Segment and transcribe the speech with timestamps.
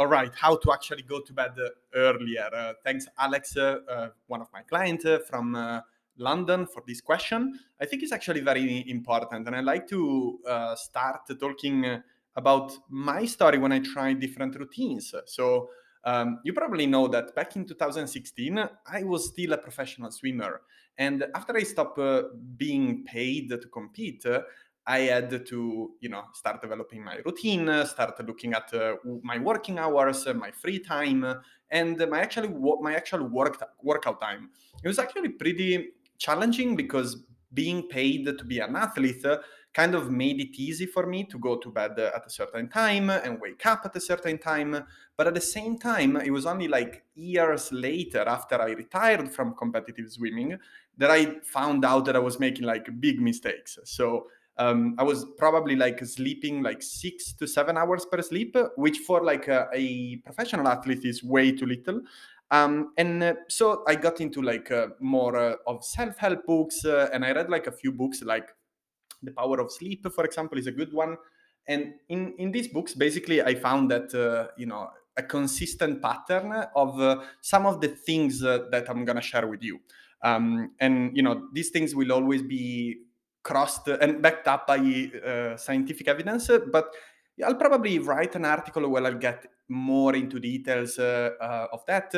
[0.00, 1.52] all right, how to actually go to bed
[1.94, 2.48] earlier.
[2.54, 5.52] Uh, thanks, Alex, uh, uh, one of my clients from
[6.16, 7.52] London, for this question.
[7.78, 10.38] I think it's actually very important, and I like to
[10.76, 12.00] start talking
[12.34, 15.14] about my story when I tried different routines.
[15.26, 15.68] So.
[16.02, 20.62] Um, you probably know that back in 2016, I was still a professional swimmer.
[20.96, 22.22] And after I stopped uh,
[22.56, 24.24] being paid to compete,
[24.90, 29.78] I had to, you know, start developing my routine, start looking at uh, my working
[29.78, 31.24] hours, uh, my free time,
[31.70, 32.48] and my actually
[32.80, 34.50] my actual work workout time.
[34.82, 37.22] It was actually pretty challenging because
[37.54, 39.24] being paid to be an athlete
[39.72, 43.10] kind of made it easy for me to go to bed at a certain time
[43.10, 44.84] and wake up at a certain time.
[45.16, 49.54] But at the same time, it was only like years later after I retired from
[49.54, 50.58] competitive swimming
[50.98, 53.78] that I found out that I was making like big mistakes.
[53.84, 54.26] So
[54.60, 59.24] um, I was probably like sleeping like six to seven hours per sleep, which for
[59.24, 62.02] like a, a professional athlete is way too little.
[62.50, 67.08] Um, and uh, so I got into like uh, more uh, of self-help books, uh,
[67.12, 68.50] and I read like a few books, like
[69.22, 71.16] The Power of Sleep, for example, is a good one.
[71.66, 76.52] And in in these books, basically, I found that uh, you know a consistent pattern
[76.76, 79.80] of uh, some of the things that I'm gonna share with you.
[80.22, 83.04] Um, and you know these things will always be
[83.42, 86.50] crossed and backed up by uh, scientific evidence.
[86.72, 86.94] But
[87.44, 92.14] I'll probably write an article where I'll get more into details uh, uh, of that.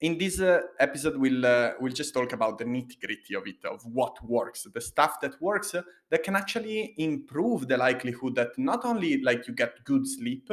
[0.00, 3.82] In this uh, episode, we'll we'll just talk about the nitty gritty of it, of
[3.86, 5.74] what works, the stuff that works
[6.10, 10.50] that can actually improve the likelihood that not only like you get good sleep,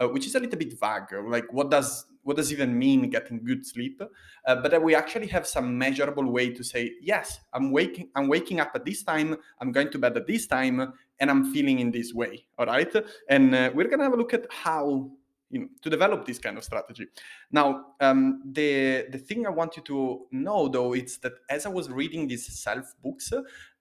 [0.00, 3.66] which is a little bit vague, like what does what does even mean getting good
[3.66, 4.02] sleep?
[4.46, 8.28] Uh, but that we actually have some measurable way to say yes i'm waking i'm
[8.28, 11.80] waking up at this time i'm going to bed at this time and i'm feeling
[11.80, 12.92] in this way all right
[13.28, 15.10] and uh, we're going to have a look at how
[15.50, 17.06] you know, to develop this kind of strategy.
[17.50, 21.70] Now, um, the the thing I want you to know though it's that as I
[21.70, 23.32] was reading these self books,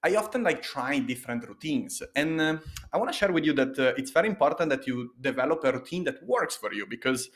[0.02, 2.58] I often like try different routines, and uh,
[2.94, 5.74] I want to share with you that uh, it's very important that you develop a
[5.74, 7.30] routine that works for you because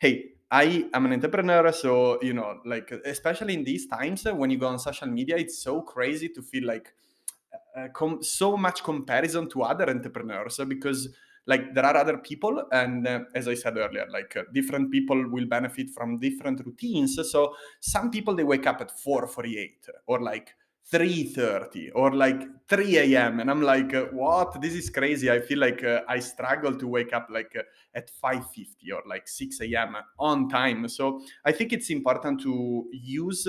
[0.00, 4.50] hey, I am an entrepreneur, so you know, like especially in these times uh, when
[4.50, 6.94] you go on social media, it's so crazy to feel like
[7.76, 11.08] uh, com- so much comparison to other entrepreneurs uh, because
[11.46, 15.30] like there are other people and uh, as i said earlier like uh, different people
[15.30, 17.18] will benefit from different routines.
[17.30, 20.54] So some people they wake up at 4.48 or like
[20.90, 24.60] 3.30 or like 3 a.m and i'm like what?
[24.60, 25.30] This is crazy.
[25.30, 27.62] I feel like uh, i struggle to wake up like uh,
[27.94, 30.88] at 5.50 or like 6 a.m on time.
[30.88, 33.46] So i think it's important to use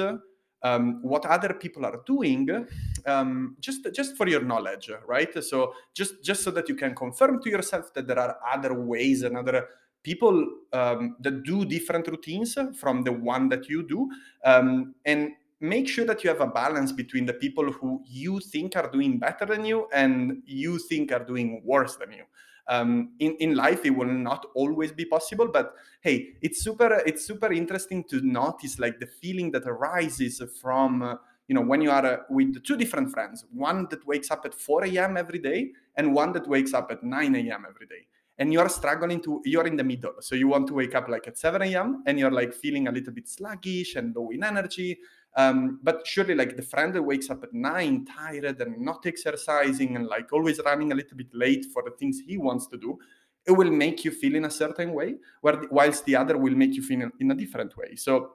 [0.62, 2.68] um, what other people are doing
[3.06, 5.44] um, just just for your knowledge right?
[5.44, 9.24] So just just so that you can confirm to yourself that there are other ways
[9.24, 9.68] and other
[10.04, 14.10] people um, that do different routines from the one that you do
[14.46, 18.76] um, and make sure that you have a balance between the people who you think
[18.76, 22.24] are doing better than you and you think are doing worse than you.
[22.68, 27.26] Um, in, in life it will not always be possible but hey it's super it's
[27.26, 31.16] super interesting to notice like the feeling that arises from uh,
[31.48, 34.54] you know when you are uh, with two different friends one that wakes up at
[34.54, 38.06] 4 a.m every day and one that wakes up at 9 a.m every day.
[38.38, 40.14] And you're struggling to you're in the middle.
[40.22, 42.92] So you want to wake up like at 7 a.m and you're like feeling a
[42.92, 45.00] little bit sluggish and low in energy
[45.36, 49.96] um, but surely like the friend that wakes up at 9 tired and not exercising
[49.96, 52.98] and like always running a little bit late for the things he wants to do
[53.46, 56.74] it will make you feel in a certain way where whilst the other will make
[56.76, 57.96] you feel in a different way.
[57.96, 58.34] So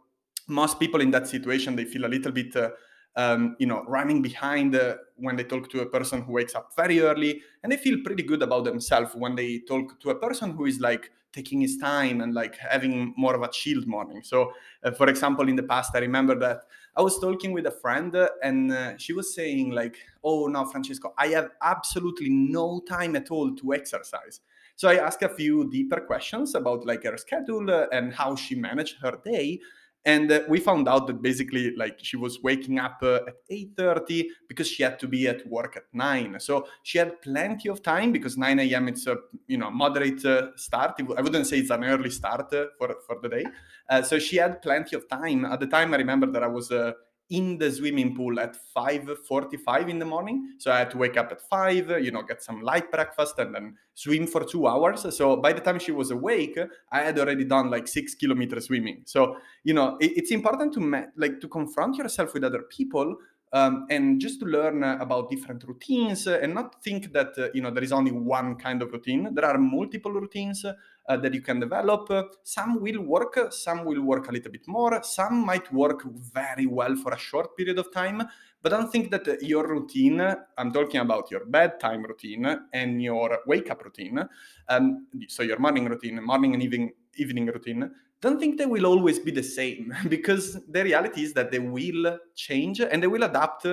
[0.49, 2.71] most people in that situation they feel a little bit uh,
[3.17, 6.71] um, you know, running behind uh, when they talk to a person who wakes up
[6.77, 10.51] very early, and they feel pretty good about themselves when they talk to a person
[10.51, 14.23] who is like taking his time and like having more of a chilled morning.
[14.23, 14.53] So,
[14.83, 16.63] uh, for example, in the past, I remember that
[16.97, 20.65] I was talking with a friend, uh, and uh, she was saying like, "Oh no,
[20.65, 24.41] Francesco, I have absolutely no time at all to exercise."
[24.77, 28.55] So I asked a few deeper questions about like her schedule uh, and how she
[28.55, 29.61] managed her day
[30.07, 34.27] and uh, we found out that basically like she was waking up uh, at 8.30
[34.49, 38.13] because she had to be at work at 9 so she had plenty of time
[38.13, 39.17] because 9 a.m it's a
[39.47, 41.01] you know moderate uh, start.
[41.17, 43.47] I wouldn't say it's an early start uh, for, for the day.
[43.89, 45.45] Uh, so she had plenty of time.
[45.45, 46.93] At the time i remember that i was uh,
[47.31, 50.55] in the swimming pool at 5.45 in the morning.
[50.59, 53.55] So i had to wake up at 5 you know get some light breakfast and
[53.55, 55.07] then swim for two hours.
[55.17, 56.59] So by the time she was awake
[56.93, 59.03] i had already done like six kilometers swimming.
[59.07, 63.17] So you know it, it's important to ma- like to confront yourself with other people
[63.55, 67.71] um, and just to learn about different routines and not think that uh, you know
[67.71, 69.33] there is only one kind of routine.
[69.33, 70.65] There are multiple routines
[71.09, 72.11] uh, that you can develop.
[72.43, 76.97] Some will work, some will work a little bit more, some might work very well
[76.97, 78.23] for a short period of time.
[78.63, 80.21] But don't think that your routine,
[80.57, 84.27] I'm talking about your bedtime routine and your wake up routine,
[84.69, 87.91] um, so your morning routine, morning and evening, evening routine,
[88.23, 92.19] don't think they will always be the same because the reality is that they will
[92.35, 93.67] change and they will adapt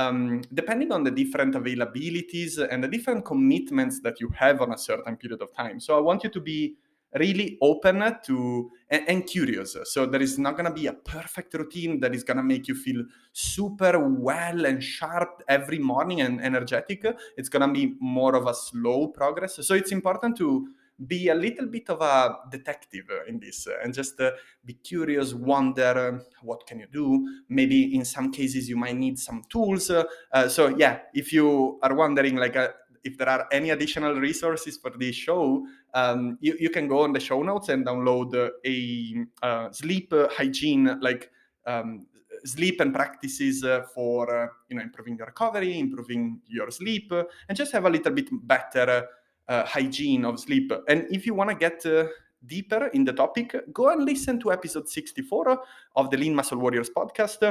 [0.00, 4.78] um, depending on the different availabilities and the different commitments that you have on a
[4.78, 5.80] certain period of time.
[5.80, 6.76] So I want you to be
[7.18, 9.76] really open to and, and curious.
[9.84, 12.68] So there is not going to be a perfect routine that is going to make
[12.68, 13.02] you feel
[13.32, 17.04] super well and sharp every morning and energetic.
[17.36, 19.58] It's going to be more of a slow progress.
[19.66, 20.68] So it's important to
[21.06, 24.32] be a little bit of a detective in this and just uh,
[24.64, 27.26] be curious wonder uh, what can you do?
[27.48, 31.94] Maybe in some cases you might need some tools uh, so yeah if you are
[31.94, 32.68] wondering like uh,
[33.02, 35.64] if there are any additional resources for this show
[35.94, 40.98] um, you, you can go on the show notes and download a uh, sleep hygiene
[41.00, 41.30] like
[41.66, 42.06] um,
[42.44, 47.56] sleep and practices uh, for uh, you know improving your recovery improving your sleep and
[47.56, 49.06] just have a little bit better
[49.50, 50.72] uh, hygiene of sleep.
[50.88, 52.06] And if you want to get uh,
[52.46, 55.60] deeper in the topic, go and listen to episode 64
[55.96, 57.42] of the Lean Muscle Warriors podcast,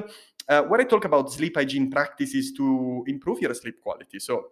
[0.47, 4.19] uh, where I talk about sleep hygiene practices to improve your sleep quality.
[4.19, 4.45] So,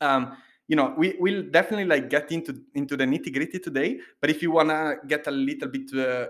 [0.00, 0.36] um,
[0.66, 4.00] you know, we will definitely like get into into the nitty gritty today.
[4.20, 6.28] But if you want to get a little bit uh,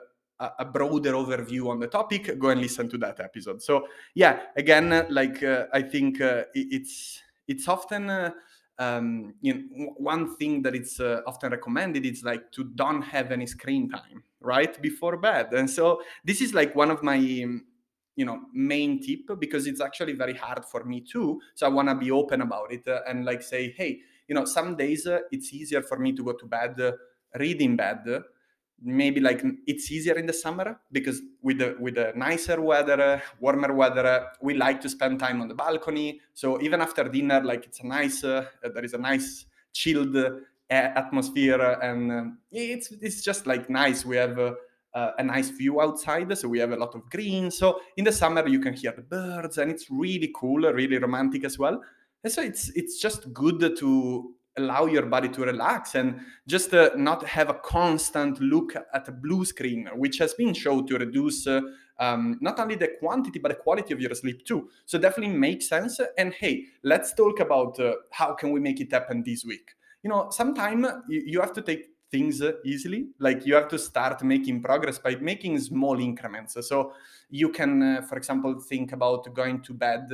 [0.58, 3.62] a broader overview on the topic, go and listen to that episode.
[3.62, 8.32] So, yeah, again, like uh, I think uh, it's it's often
[8.78, 13.32] um, you know, one thing that it's uh, often recommended is like to don't have
[13.32, 15.52] any screen time right before bed.
[15.52, 20.12] And so this is like one of my you know main tip because it's actually
[20.12, 21.40] very hard for me too.
[21.54, 24.44] So i want to be open about it uh, and like say hey you know
[24.44, 26.92] some days uh, it's easier for me to go to bed uh,
[27.38, 28.04] read in bed
[28.82, 33.74] maybe like it's easier in the summer because with the with the nicer weather warmer
[33.74, 36.20] weather we like to spend time on the balcony.
[36.34, 40.30] So even after dinner like it's a nice uh, there is a nice chilled uh,
[40.70, 44.04] atmosphere and um, it's it's just like nice.
[44.04, 44.52] We have uh,
[45.18, 47.50] a nice view outside so we have a lot of green.
[47.50, 51.44] So in the summer you can hear the birds and it's really cool really romantic
[51.44, 51.82] as well.
[52.22, 56.90] And so it's it's just good to allow your body to relax and just uh,
[56.96, 61.46] not have a constant look at a blue screen, which has been shown to reduce
[61.46, 61.60] uh,
[61.98, 64.68] um, not only the quantity but the quality of your sleep too.
[64.86, 66.00] So definitely makes sense.
[66.16, 69.70] And hey, let's talk about uh, how can we make it happen this week.
[70.02, 74.62] You know, sometimes you, have to take things easily like you have to start making
[74.62, 76.92] progress by making small increments so
[77.28, 80.08] you can uh, for example think about going to bed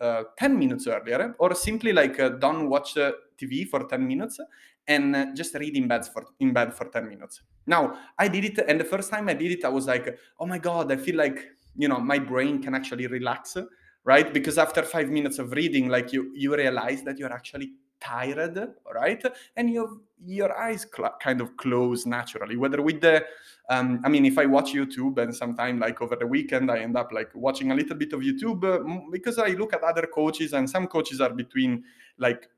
[0.00, 4.40] uh, 10 minutes earlier or simply like uh, don't watch uh, TV for 10 minutes
[4.86, 7.42] and uh, just read in bed for in bed for 10 minutes.
[7.66, 10.46] Now, I did it and the first time I did it I was like, "Oh
[10.46, 11.38] my god, I feel like,
[11.76, 13.56] you know, my brain can actually relax."
[14.02, 14.32] Right?
[14.32, 19.22] Because after 5 minutes of reading like you you realize that you're actually tired, right?
[19.56, 19.88] And your
[20.24, 22.56] your eyes cl- kind of close naturally.
[22.56, 23.24] Whether with the,
[23.68, 26.96] um, I mean, if I watch YouTube and sometime like over the weekend I end
[26.96, 30.52] up like watching a little bit of YouTube uh, because I look at other coaches
[30.52, 31.84] and some coaches are between
[32.18, 32.48] like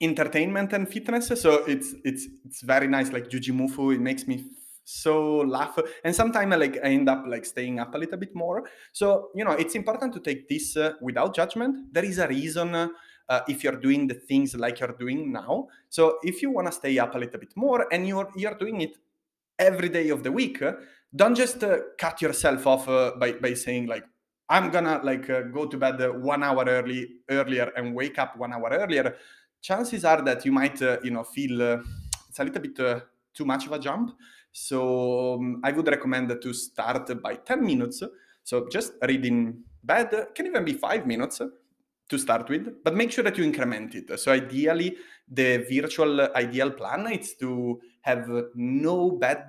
[0.00, 1.28] entertainment and fitness.
[1.40, 3.12] So it's it's it's very nice.
[3.12, 4.44] Like Jujimufu, it makes me
[4.90, 8.34] so laugh and sometimes I like I end up like staying up a little bit
[8.34, 12.26] more so you know it's important to take this uh, without judgment there is a
[12.26, 12.88] reason uh,
[13.46, 16.98] if you're doing the things like you're doing now so if you want to stay
[16.98, 18.96] up a little bit more and you're you're doing it
[19.58, 20.62] every day of the week
[21.14, 24.04] don't just uh, cut yourself off uh, by by saying like
[24.48, 28.54] i'm gonna like uh, go to bed one hour early earlier and wake up one
[28.54, 29.14] hour earlier
[29.60, 31.78] chances are that you might, uh, you know, feel uh,
[32.28, 33.00] it's a little bit uh,
[33.34, 34.16] too much of a jump.
[34.52, 38.02] So um, I would recommend to start by 10 minutes.
[38.42, 41.40] So just read in bed, can even be five minutes
[42.08, 44.18] to start with, but make sure that you increment it.
[44.18, 44.96] So ideally,
[45.28, 49.46] the virtual ideal plan is to have no bed,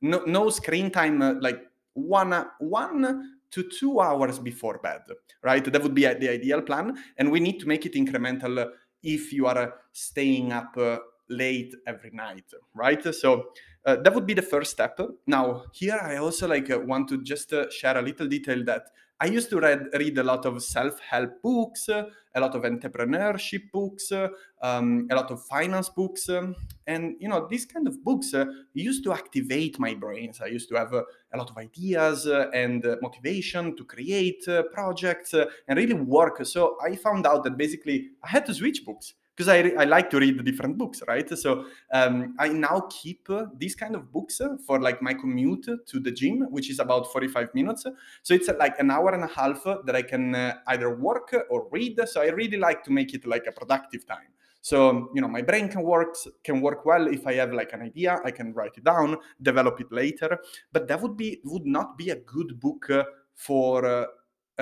[0.00, 1.60] no, no screen time, like
[1.92, 5.02] one, one to two hours before bed,
[5.42, 5.64] right?
[5.64, 6.98] That would be the ideal plan.
[7.16, 8.72] And we need to make it incremental
[9.04, 12.44] if you are staying up uh, late every night,
[12.74, 13.14] right?
[13.14, 13.50] So
[13.86, 14.98] uh, that would be the first step.
[15.26, 18.86] Now, here I also like uh, want to just uh, share a little detail that
[19.20, 24.10] I used to read, read a lot of self-help books, a lot of entrepreneurship books,
[24.60, 26.56] um, a lot of finance books, um,
[26.86, 30.40] and you know these kind of books uh, used to activate my brains.
[30.40, 35.32] I used to have uh, a lot of ideas uh, and motivation to create projects
[35.32, 36.44] and really work.
[36.44, 40.10] So I found out that basically I had to switch books because I, I like
[40.10, 41.28] to read different books, right?
[41.38, 45.64] So um, I now keep uh, these kind of books uh, for like my commute
[45.64, 47.84] to the gym, which is about 45 minutes.
[48.22, 50.34] So it's uh, like an hour and a half that I can
[50.68, 52.00] either work or read.
[52.06, 54.28] So I really like to make it like a productive time.
[54.60, 57.82] So you know, my brain can work can work well if I have like an
[57.82, 60.38] idea, I can write it down, develop it later.
[60.72, 62.88] But that would be would not be a good book
[63.34, 64.06] for uh,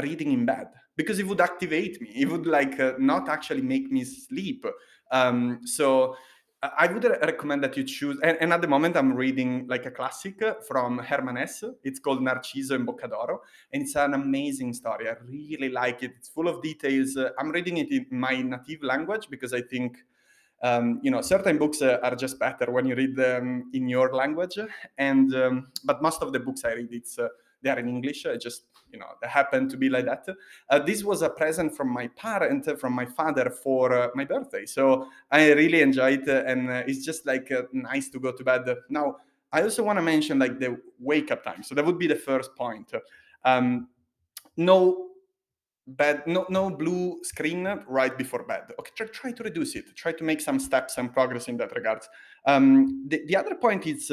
[0.03, 2.11] reading in bed because it would activate me.
[2.15, 4.67] It would like uh, not actually make me sleep.
[5.11, 6.17] Um, so
[6.63, 8.19] I would recommend that you choose.
[8.23, 11.65] And, and, at the moment, I'm reading like a classic from Hermann Hesse.
[11.83, 13.39] It's called Narciso in Boccadoro,
[13.73, 15.09] and it's an amazing story.
[15.09, 16.13] I really like it.
[16.19, 17.19] It's full of details.
[17.39, 19.99] I'm reading it in my native language because I think.
[20.65, 24.15] Um, you know, certain books uh, are just better when you read them in your
[24.15, 24.61] language,
[24.97, 27.27] and um, but most of the books I read, it's uh,
[27.63, 28.27] they are in English.
[28.27, 30.27] I just you know they happen to be like that.
[30.69, 34.25] Uh, this was a present from my parent uh, from my father for uh, my
[34.25, 34.67] birthday.
[34.67, 38.33] So i really enjoyed it uh, and uh, it's just like uh, nice to go
[38.33, 38.65] to bed.
[38.89, 39.17] Now
[39.53, 41.63] i also want to mention like the wake up time.
[41.63, 42.93] So that would be the first point.
[43.45, 43.89] Um,
[44.57, 45.09] no
[45.87, 48.73] bed no no blue screen right before bed.
[48.79, 49.97] Okay try, try to reduce it.
[49.97, 52.03] Try to make some steps and progress in that regard
[52.47, 54.11] um, the, the other point is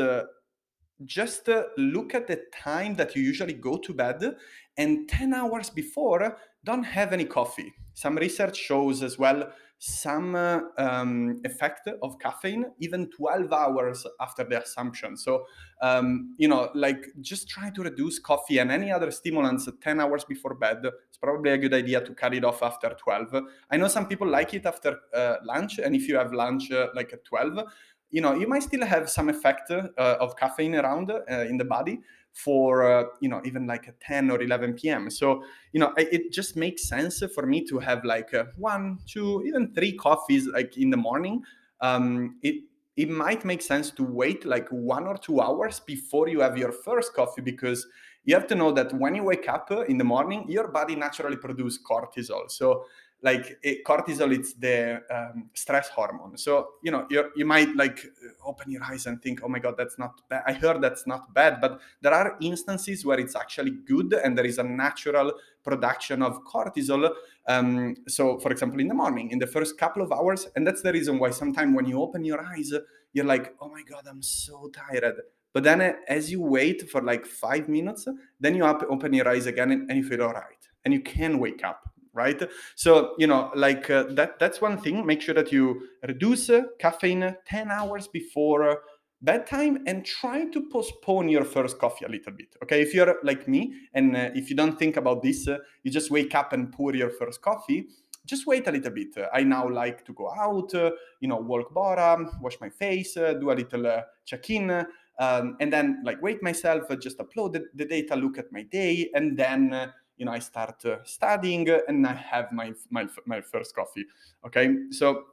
[1.05, 4.35] just uh, look at the time that you usually go to bed
[4.77, 7.73] and 10 hours before don't have any coffee.
[7.93, 9.51] Some research shows as well
[9.81, 15.15] some uh, um, effect of caffeine even 12 hours after the assumption.
[15.15, 15.45] So
[15.81, 20.25] um, you know like just try to reduce coffee and any other stimulants 10 hours
[20.25, 20.81] before bed.
[21.07, 23.41] It's probably a good idea to cut it off after 12
[23.71, 26.87] i know some people like it after uh, lunch and if you have lunch uh,
[26.93, 27.65] like at 12
[28.11, 29.89] you know you might still have some effect uh,
[30.19, 31.99] of caffeine around uh, in the body
[32.31, 36.31] for uh, you know even like a 10 or 11 p.m so you know it
[36.31, 40.77] just makes sense for me to have like uh, one two even three coffees like
[40.77, 41.41] in the morning.
[41.81, 42.63] Um, it
[42.97, 46.73] it might make sense to wait like one or two hours before you have your
[46.73, 47.87] first coffee because
[48.25, 51.37] you have to know that when you wake up in the morning your body naturally
[51.37, 52.51] produces cortisol.
[52.51, 52.83] So
[53.21, 56.37] like it, cortisol it's the um, stress hormone.
[56.37, 58.05] So you know you you might like
[58.45, 60.43] open your eyes and think oh my god that's not bad.
[60.47, 64.45] I heard that's not bad but there are instances where it's actually good and there
[64.45, 65.33] is a natural
[65.63, 67.13] production of cortisol
[67.47, 70.81] um, so for example in the morning in the first couple of hours and that's
[70.81, 72.71] the reason why sometimes when you open your eyes
[73.13, 75.15] you're like oh my god i'm so tired.
[75.51, 78.07] But then uh, as you wait for like five minutes
[78.39, 81.01] then you up, open your eyes again and, and you feel all right and you
[81.01, 81.88] can wake up
[82.19, 82.41] right?
[82.75, 85.05] So you know like uh, that that's one thing.
[85.05, 85.63] Make sure that you
[86.07, 88.75] reduce uh, caffeine 10 hours before uh,
[89.21, 92.81] bedtime and try to postpone your first coffee a little bit okay?
[92.81, 96.11] If you're like me and uh, if you don't think about this uh, you just
[96.11, 97.87] wake up and pour your first coffee
[98.25, 99.15] just wait a little bit.
[99.33, 103.51] I now like to go out uh, you know walk bora wash my face do
[103.51, 104.71] a little check-in
[105.19, 109.09] um, and then like wait myself just upload the, the, data look at my day
[109.15, 113.73] and then you know, I start uh, studying and I have my my my first
[113.73, 114.05] coffee.
[114.45, 115.23] Okay, so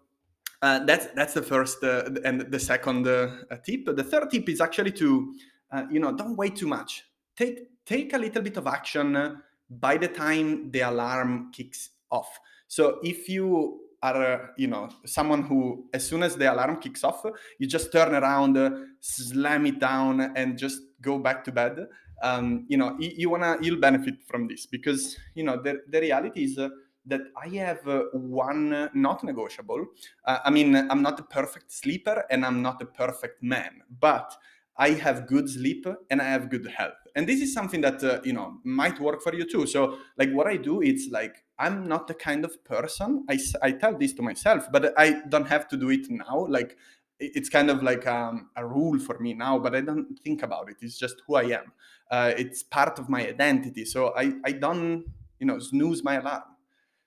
[0.62, 3.28] uh, that's that's the first uh, and the second uh,
[3.64, 3.84] tip.
[3.84, 5.34] The third tip is actually to
[5.72, 7.04] uh, you know don't wait too much.
[7.36, 12.38] Take take a little bit of action by the time the alarm kicks off.
[12.68, 17.24] So if you are you know someone who as soon as the alarm kicks off
[17.58, 18.58] you just turn around
[19.00, 21.86] slam it down and just go back to bed
[22.22, 26.00] um, you know you, you, wanna you'll benefit from this because you know the, the
[26.00, 26.68] reality is uh,
[27.04, 29.86] that i have uh, one not negotiable.
[30.24, 34.36] Uh, i mean i'm not a perfect sleeper and i'm not a perfect man but
[34.76, 36.94] i have good sleep and i have good health.
[37.14, 39.66] And this is something that uh, you know might work for you too.
[39.66, 43.72] So like what i do it's like i'm not the kind of person I, I
[43.72, 46.46] tell this to myself but i don't have to do it now.
[46.48, 46.76] Like
[47.18, 50.68] it's kind of like um, a rule for me now but i don't think about
[50.70, 50.76] it.
[50.80, 51.72] It's just who i am.
[52.10, 53.84] Uh, it's part of my identity.
[53.84, 55.04] So I, I don't
[55.38, 56.42] you know snooze my alarm.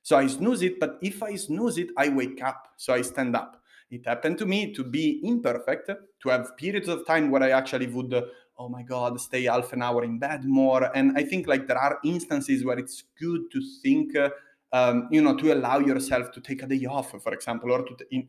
[0.01, 2.69] So i snooze it but if i snooze it i wake up.
[2.77, 3.61] So i stand up.
[3.91, 5.89] It happened to me to be imperfect
[6.21, 8.23] to have periods of time where i actually would uh,
[8.57, 10.95] oh my god stay half an hour in bed more.
[10.95, 14.29] And i think like there are instances where it's good to think uh,
[14.71, 17.95] um, you know to allow yourself to take a day off for example or to
[18.11, 18.27] in,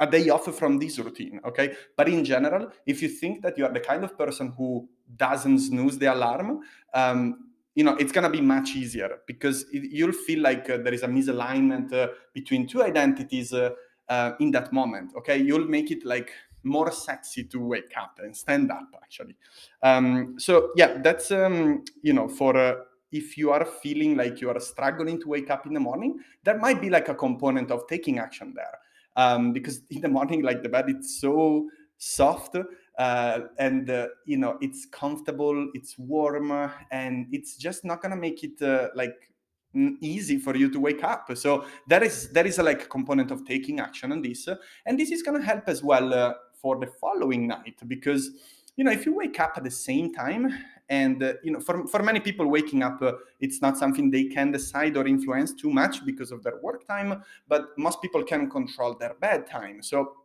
[0.00, 1.74] a day off from this routine okay?
[1.96, 5.58] But in general if you think that you are the kind of person who doesn't
[5.58, 6.60] snooze the alarm
[6.94, 10.78] um, you know it's going to be much easier because it, you'll feel like uh,
[10.78, 13.70] there is a misalignment uh, between two identities uh,
[14.08, 15.38] uh in that moment okay?
[15.38, 19.36] You'll make it like more sexy to wake up and stand up actually.
[19.82, 22.74] Um, so yeah that's um, you know for uh,
[23.12, 26.58] if you are feeling like you are struggling to wake up in the morning there
[26.58, 28.78] might be like a component of taking action there
[29.16, 32.56] um, because in the morning, like the bed, it's so soft
[32.98, 36.50] uh, and uh, you know it's comfortable, it's warm,
[36.90, 39.30] and it's just not gonna make it uh, like
[39.74, 41.30] easy for you to wake up.
[41.34, 44.48] So that is that is a like component of taking action on this.
[44.86, 48.30] And this is to help as well uh, for the following night because
[48.76, 50.52] you know if you wake up at the same time
[50.90, 54.24] and uh, you know for, for many people waking up uh, it's not something they
[54.24, 58.50] can decide or influence too much because of their work time but most people can
[58.50, 59.82] control their bedtime.
[59.82, 60.16] So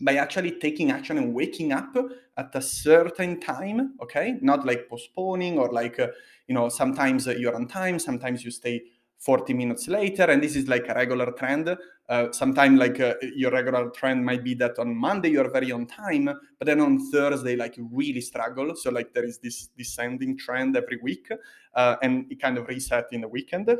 [0.00, 1.94] by actually taking action and waking up
[2.36, 6.08] at a certain time okay not like postponing or like uh,
[6.46, 8.82] you know sometimes uh, you're on time sometimes you stay
[9.22, 11.76] 40 minutes later and this is like a regular trend.
[12.08, 15.86] Uh, sometimes like uh, your regular trend might be that on monday you're very on
[15.86, 16.24] time
[16.58, 18.74] but then on thursday like you really struggle.
[18.74, 21.28] So like there is this descending trend every week
[21.74, 23.70] uh, and it kind of reset in the weekend.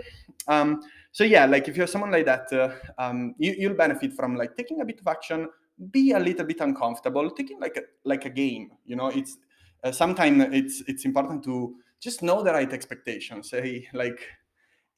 [0.47, 0.81] Um,
[1.11, 4.57] so yeah like if you're someone like that uh, um, you, you'll benefit from like
[4.57, 5.49] taking a bit of action
[5.91, 9.09] be a little bit uncomfortable taking like a like a game you know?
[9.09, 9.39] It's
[9.83, 13.51] uh, sometimes it's it's important to just know the right expectations.
[13.51, 14.21] Say like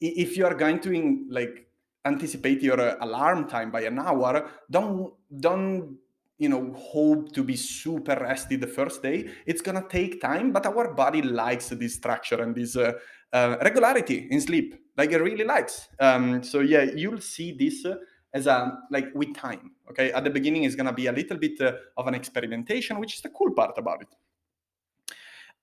[0.00, 1.66] if you are going to in, like
[2.04, 5.96] anticipate your uh, alarm time by an hour don't don't
[6.38, 9.30] you know hope to be super rested the first day.
[9.46, 12.92] It's gonna take time but our body likes this structure and this uh,
[13.32, 14.74] uh, regularity in sleep.
[14.96, 15.88] Like it really likes.
[16.00, 17.96] Um, so yeah you'll see this uh,
[18.32, 20.12] as a like with time okay?
[20.12, 23.20] At the beginning it's gonna be a little bit uh, of an experimentation which is
[23.20, 24.08] the cool part about it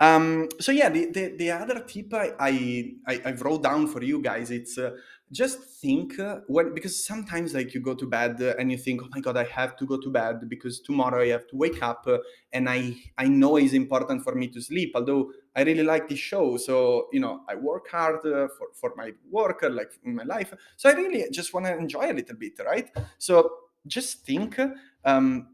[0.02, 4.20] um, so yeah, the, the, the other tip I, I, I wrote down for you
[4.20, 4.98] guys, it's uh,
[5.32, 9.04] just think uh, when because sometimes like you go to bed uh, and you think,
[9.04, 11.84] oh my god, I have to go to bed because tomorrow I have to wake
[11.84, 12.18] up uh,
[12.52, 14.94] and I I know it's important for me to sleep.
[14.96, 18.94] Although I really like this show, so you know I work hard uh, for for
[18.98, 20.52] my work, like in my life.
[20.78, 22.90] So I really just want to enjoy a little bit, right?
[23.20, 23.52] So
[23.86, 24.60] just think.
[25.06, 25.48] Um,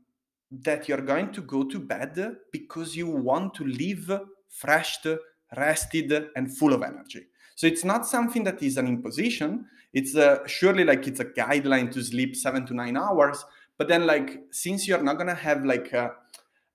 [0.50, 4.10] that you're going to go to bed because you want to live
[4.50, 5.00] fresh,
[5.56, 7.27] rested, and full of energy.
[7.56, 9.66] So it's not something that is an imposition.
[9.94, 13.44] It's uh, surely like it's a guideline to sleep seven to nine hours.
[13.77, 16.12] But then, like, since you're not gonna have like a,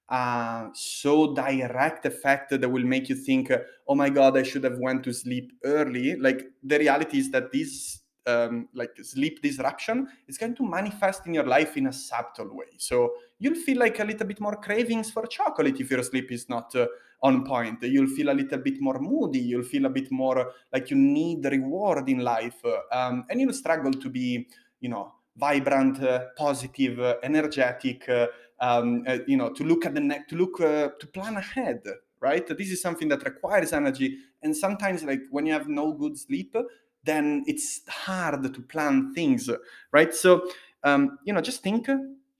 [0.09, 3.53] a so direct effect that will make you think,
[3.89, 6.17] oh my god, I should have went to sleep early.
[6.17, 11.35] Like the reality is that this um, like sleep disruption is going to manifest in
[11.35, 12.67] your life in a subtle way.
[12.79, 16.49] So you'll feel like a little bit more cravings for chocolate if your sleep is
[16.49, 16.87] not uh,
[17.23, 17.83] on point.
[17.83, 19.41] You'll feel a little bit more moody.
[19.41, 23.93] You'll feel a bit more like you need reward in life, um, and you'll struggle
[23.93, 24.47] to be,
[24.81, 28.09] you know, vibrant, uh, positive, uh, energetic.
[28.09, 28.29] Uh,
[28.61, 31.83] um, uh, you know, to look at the neck, to look, uh, to plan ahead.
[32.21, 32.47] Right.
[32.47, 36.55] This is something that requires energy, and sometimes, like when you have no good sleep,
[37.03, 39.51] then it's hard to plan things.
[39.91, 40.15] Right.
[40.15, 40.49] So,
[40.85, 41.89] um, you know, just think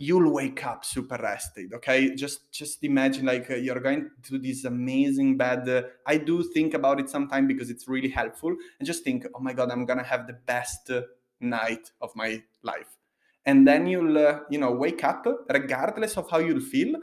[0.07, 2.15] you'll wake up super rested okay?
[2.15, 6.75] Just just imagine like uh, you're going to this amazing bed uh, i do think
[6.75, 10.11] about it sometimes because it's really helpful and just think oh my god i'm gonna
[10.15, 11.03] have the best uh,
[11.41, 12.99] night of my life.
[13.45, 16.95] And then you'll uh, you know wake up regardless of how you'll feel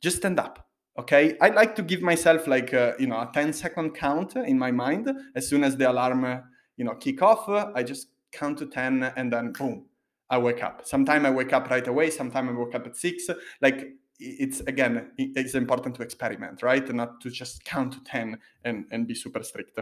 [0.00, 1.36] just stand up okay?
[1.40, 4.70] I like to give myself like uh, you know a 10 second count in my
[4.70, 5.10] mind.
[5.34, 6.38] As soon as the alarm uh,
[6.76, 9.86] you know kick off i just count to 10 and then boom
[10.28, 10.82] I wake up.
[10.84, 12.10] Sometimes I wake up right away.
[12.10, 13.28] Sometimes I wake up at six.
[13.60, 16.86] Like it's again, it's important to experiment, right?
[16.88, 19.78] And not to just count to ten and and be super strict.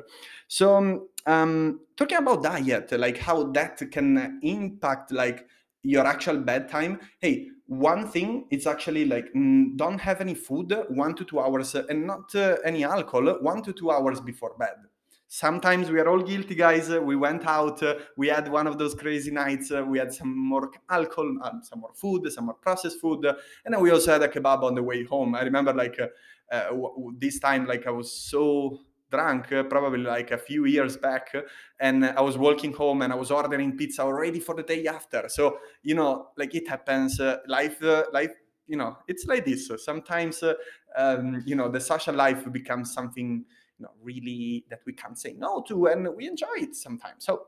[0.48, 5.46] So um, um, talking about diet, like how that can impact like
[5.82, 7.00] your actual bedtime.
[7.20, 9.32] Hey, one thing it's actually like
[9.76, 13.72] don't have any food one to two hours and not uh, any alcohol one to
[13.72, 14.76] two hours before bed
[15.28, 16.90] sometimes we are all guilty guys.
[16.90, 17.82] We went out
[18.16, 21.92] we had one of those crazy nights we had some more alcohol uh, some more
[21.94, 25.04] food some more processed food and then we also had a kebab on the way
[25.04, 25.34] home.
[25.34, 25.98] I remember like
[26.52, 26.70] uh,
[27.18, 28.78] this time like i was so
[29.10, 31.34] drunk uh, probably like a few years back
[31.80, 35.28] and i was walking home and i was ordering pizza already for the day after.
[35.28, 38.32] So you know like it happens uh, life uh, life
[38.66, 39.70] you know it's like this.
[39.78, 40.42] Sometimes
[40.96, 43.44] um, you know the social life becomes something
[43.78, 47.24] know really that we can't say no to and we enjoy it sometimes.
[47.24, 47.46] So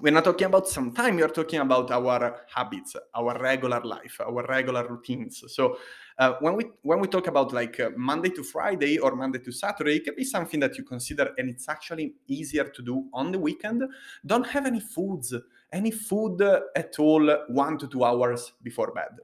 [0.00, 4.46] we're not talking about some time we're talking about our habits our regular life our
[4.46, 5.42] regular routines.
[5.48, 5.78] So
[6.18, 9.50] uh, when we when we talk about like uh, monday to friday or monday to
[9.50, 13.32] saturday it can be something that you consider and it's actually easier to do on
[13.32, 13.82] the weekend.
[14.24, 15.34] Don't have any foods
[15.72, 16.40] any food
[16.76, 19.18] at all one to two hours before bed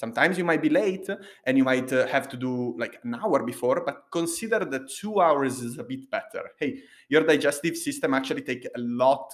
[0.00, 1.10] Sometimes you might be late
[1.44, 5.20] and you might uh, have to do like an hour before, but consider that two
[5.20, 6.42] hours is a bit better.
[6.58, 9.30] Hey, your digestive system actually take a lot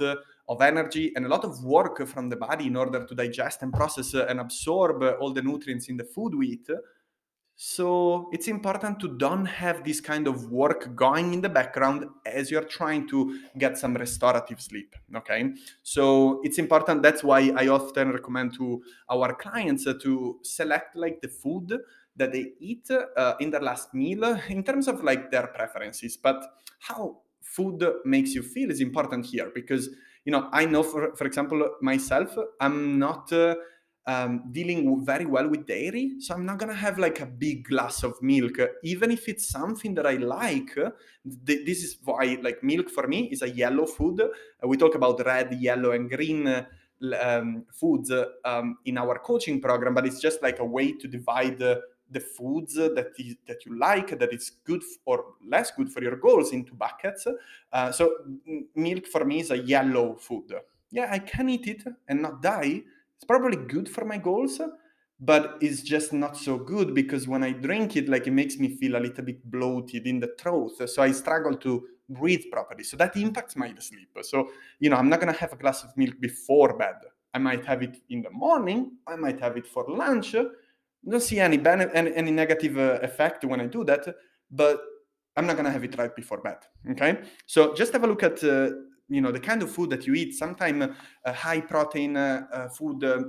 [0.49, 3.73] of energy and a lot of work from the body in order to digest and
[3.73, 6.69] process and absorb all the nutrients in the food we eat
[7.59, 12.51] so it's important to don't have this kind of work going in the background as
[12.51, 14.95] you're trying to get some restorative sleep.
[15.17, 15.55] Okay.
[15.83, 17.03] So it's important.
[17.03, 21.73] That's why I often recommend to our clients to select like the food
[22.15, 26.19] that they eat uh, in their last meal in terms of like their preferences.
[26.19, 26.45] But
[26.81, 29.89] how food makes you feel is important here because,
[30.27, 33.33] you know, I know for, for example, myself, I'm not.
[33.33, 33.55] Uh,
[34.07, 36.13] um, dealing very well with dairy.
[36.21, 39.95] So I'm not gonna have like a big glass of milk, even if it's something
[39.95, 40.75] that I like.
[40.75, 44.21] Th- this is why like milk for me is a yellow food.
[44.21, 46.67] Uh, we talk about red, yellow, and green.
[47.21, 48.11] Um, foods
[48.47, 51.77] um, in our coaching program, but it's just like a way to divide uh,
[52.11, 56.17] the foods that is, that you like, that is good or less good for your
[56.17, 57.27] goals into buckets.
[57.71, 58.13] Uh, so
[58.75, 60.55] milk for me is a yellow food.
[60.91, 62.85] Yeah, I can eat it and not die,
[63.17, 64.61] it's probably good for my goals
[65.19, 68.77] but it's just not so good because when i drink it like it makes me
[68.77, 72.85] feel a little bit bloated in the throat so i struggle to breathe properly.
[72.85, 74.17] So that impacts my sleep.
[74.23, 76.97] So you know i'm not going to have a glass of milk before bed.
[77.35, 80.35] I might have it in the morning i might have it for lunch.
[80.35, 80.45] I
[81.09, 84.07] don't see any any, any negative uh, effect when i do that
[84.51, 84.81] but
[85.37, 86.59] i'm not going to have it right before bed
[86.91, 87.19] okay?
[87.47, 88.71] So just have a look at uh,
[89.09, 90.85] you know the kind of food that you eat sometimes
[91.25, 93.23] uh, high protein uh, uh food uh,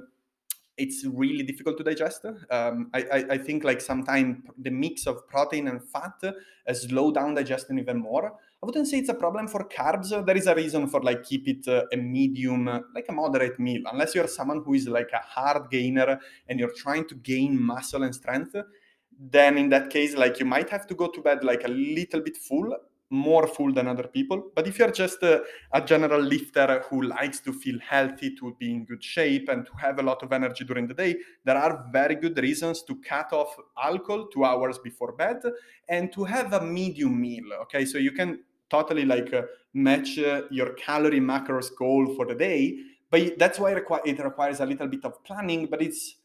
[0.78, 2.26] it's really difficult to digest.
[2.52, 7.12] Um, I, I, I, think like sometimes the mix of protein and fat uh, slow
[7.12, 8.28] down digestion even more.
[8.28, 10.10] I wouldn't say it's a problem for carbs.
[10.26, 13.60] There is a reason for like keep it uh, a medium, uh, like a moderate
[13.60, 13.82] meal.
[13.92, 18.04] Unless you're someone who is like a hard gainer and you're trying to gain muscle
[18.04, 18.56] and strength,
[19.20, 22.22] then in that case, like you might have to go to bed like a little
[22.22, 22.76] bit full
[23.10, 24.52] more full than other people.
[24.54, 28.74] But if you're just a, a, general lifter who likes to feel healthy, to be
[28.74, 31.15] in good shape, and to have a lot of energy during the day,
[31.46, 35.41] there are very good reasons to cut off alcohol two hours before bed
[35.88, 37.46] and to have a medium meal.
[37.62, 38.39] Okay, so you can
[38.70, 39.43] totally like uh,
[39.74, 42.78] match uh, your calorie macros goal for the day,
[43.10, 46.15] but that's why it, requ- it requires a little bit of planning, but it's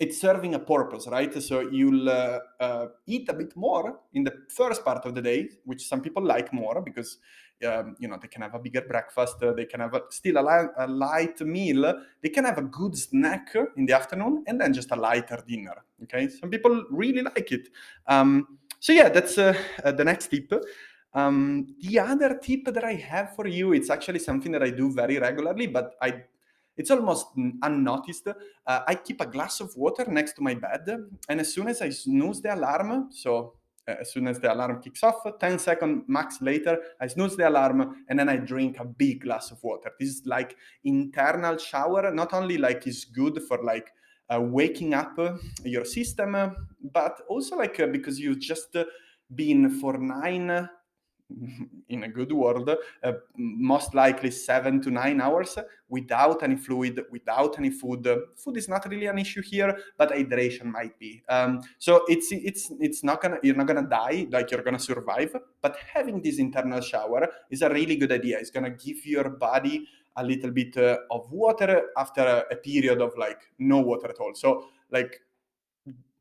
[0.00, 1.32] it's serving a purpose, right?
[1.42, 5.50] So you'll uh, uh, eat a bit more in the first part of the day,
[5.64, 7.18] which some people like more because
[7.66, 10.38] um, you know they can have a bigger breakfast, uh, they can have a, still
[10.38, 14.58] a, li- a, light meal, they can have a good snack in the afternoon, and
[14.58, 15.84] then just a lighter dinner.
[16.04, 17.68] Okay, some people really like it.
[18.06, 20.50] Um, so yeah, that's uh, uh, the next tip.
[21.12, 24.90] Um, the other tip that I have for you, it's actually something that I do
[24.94, 26.22] very regularly, but I
[26.76, 27.26] it's almost
[27.62, 28.28] unnoticed.
[28.28, 30.88] Uh, I keep a glass of water next to my bed,
[31.28, 33.54] and as soon as I snooze the alarm, so
[33.88, 37.48] uh, as soon as the alarm kicks off, 10 seconds max later, I snooze the
[37.48, 39.90] alarm and then I drink a big glass of water.
[39.98, 43.90] This is like internal shower, not only like is good for like
[44.28, 45.18] uh, waking up
[45.64, 46.54] your system,
[46.92, 48.76] but also like uh, because you've just
[49.34, 50.68] been for nine
[51.88, 52.70] in a good world,
[53.02, 58.06] uh, most likely seven to nine hours without any fluid, without any food.
[58.36, 61.22] Food is not really an issue here, but hydration might be.
[61.28, 65.34] Um, so it's it's it's not gonna you're not gonna die like you're gonna survive,
[65.62, 68.38] but having this internal shower is a really good idea.
[68.38, 73.00] It's gonna give your body a little bit uh, of water after a, a period
[73.00, 74.34] of like no water at all.
[74.34, 75.20] So like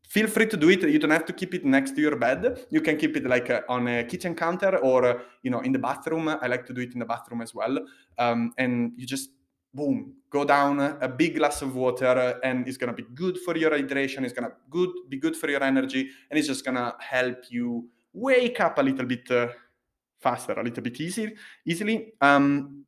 [0.09, 0.81] feel free to do it.
[0.83, 2.65] You don't have to keep it next to your bed.
[2.69, 5.71] You can keep it like uh, on a kitchen counter or uh, you know in
[5.71, 6.27] the bathroom.
[6.27, 7.79] I like to do it in the bathroom as well.
[8.17, 9.29] Um, and you just
[9.73, 13.55] boom go down a big glass of water and it's going to be good for
[13.55, 14.23] your hydration.
[14.23, 17.45] It's going to good be good for your energy and it's just going to help
[17.49, 19.47] you wake up a little bit uh,
[20.19, 21.31] faster a little bit easier
[21.65, 22.13] easily.
[22.21, 22.85] Um,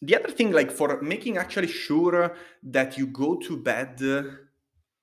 [0.00, 4.00] the other thing like for making actually sure that you go to bed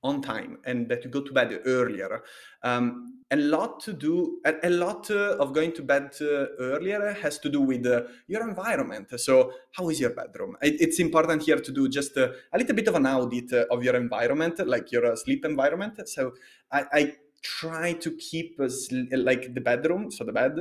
[0.05, 2.21] on time and that you go to bed earlier.
[2.61, 2.85] Um,
[3.31, 7.39] a lot to do, a, a lot uh, of going to bed uh, earlier has
[7.39, 9.19] to do with uh, your environment.
[9.19, 10.55] So, how is your bedroom?
[10.61, 13.83] It, it's important here to do just uh, a little bit of an audit of
[13.83, 16.07] your environment, like your sleep environment.
[16.07, 16.33] So,
[16.71, 20.55] I, I try to keep like the bedroom, so the bed,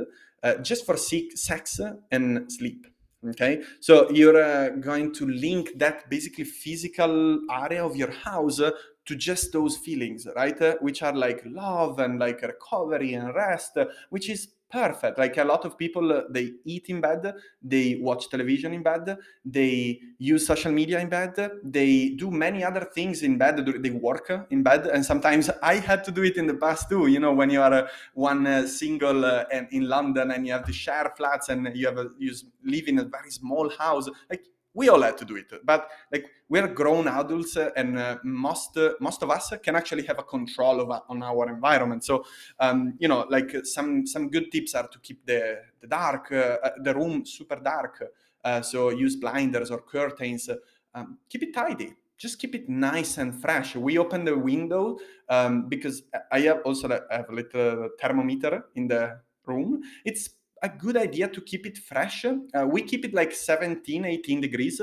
[0.63, 1.81] just for sex
[2.11, 2.87] and sleep
[3.27, 8.61] okay so you're uh, going to link that basically physical area of your house
[9.07, 10.61] to just those feelings, right?
[10.61, 15.19] Uh, which are like love and like recovery and rest, uh, which is perfect.
[15.19, 19.17] Like a lot of people, uh, they eat in bed, they watch television in bed,
[19.45, 24.33] they use social media in bed, they do many other things in bed, they work
[24.51, 24.87] in bed.
[24.87, 27.07] And sometimes I had to do it in the past too.
[27.07, 30.53] You know, when you are uh, one uh, single uh, and in London and you
[30.53, 34.09] have to share flats and you have a, you live in a very small house,
[34.29, 38.77] like we all had to do it but like we're grown adults and uh, most
[38.77, 42.25] uh, most of us can actually have a control of on our environment so
[42.61, 46.59] um, you know like some some good tips are to keep the the dark uh,
[46.63, 48.03] uh the room super dark
[48.45, 50.51] uh, so use blinders or curtains
[50.95, 53.77] um, keep it tidy just keep it nice and fresh.
[53.77, 58.89] We open the window um, because I have also I have a little thermometer in
[58.89, 59.83] the room.
[60.05, 60.31] It's
[60.65, 62.25] a good idea to keep it fresh.
[62.25, 64.81] Uh, we keep it like 17, 18 degrees.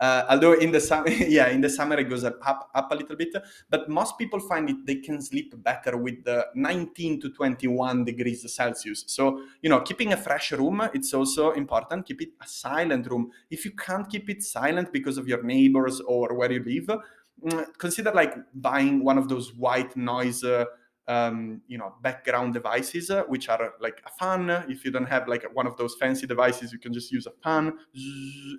[0.00, 2.94] Uh, although in the summer, yeah, in the summer it goes up, up, up a
[2.94, 3.34] little bit.
[3.68, 8.40] But most people find it they can sleep better with the 19 to 21 degrees
[8.54, 9.04] Celsius.
[9.08, 12.06] So you know, keeping a fresh room it's also important.
[12.06, 13.30] Keep it a silent room.
[13.50, 17.00] If you can't keep it silent because of your neighbors or where you live,
[17.44, 20.44] mm, consider like buying one of those white noise.
[20.44, 20.66] Uh,
[21.08, 24.50] um, you know background devices uh, which are like a fan.
[24.68, 27.32] If you don't have like one of those fancy devices you can just use a
[27.42, 27.74] fan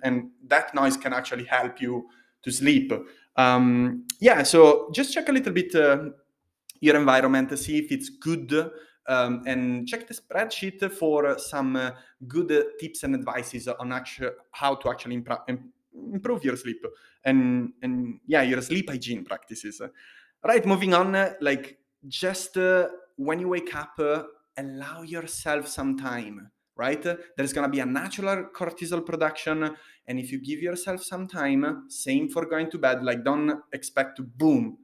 [0.02, 2.08] and that noise can actually help you
[2.42, 2.92] to sleep.
[3.36, 5.98] Um, yeah so just check a little bit uh,
[6.80, 8.70] your environment to see if it's good
[9.08, 11.90] um, and check the spreadsheet for some uh,
[12.26, 12.48] good
[12.80, 13.90] tips and advices on
[14.52, 15.42] how to actually impro-
[16.12, 16.84] improve your sleep
[17.24, 19.80] and and yeah your sleep hygiene practices.
[20.44, 21.78] Right moving on like
[22.08, 24.24] just uh, when you wake up, uh,
[24.56, 27.02] allow yourself some time, right?
[27.02, 29.76] There's going to be a natural cortisol production.
[30.06, 34.16] And if you give yourself some time, same for going to bed, like don't expect
[34.16, 34.78] to boom,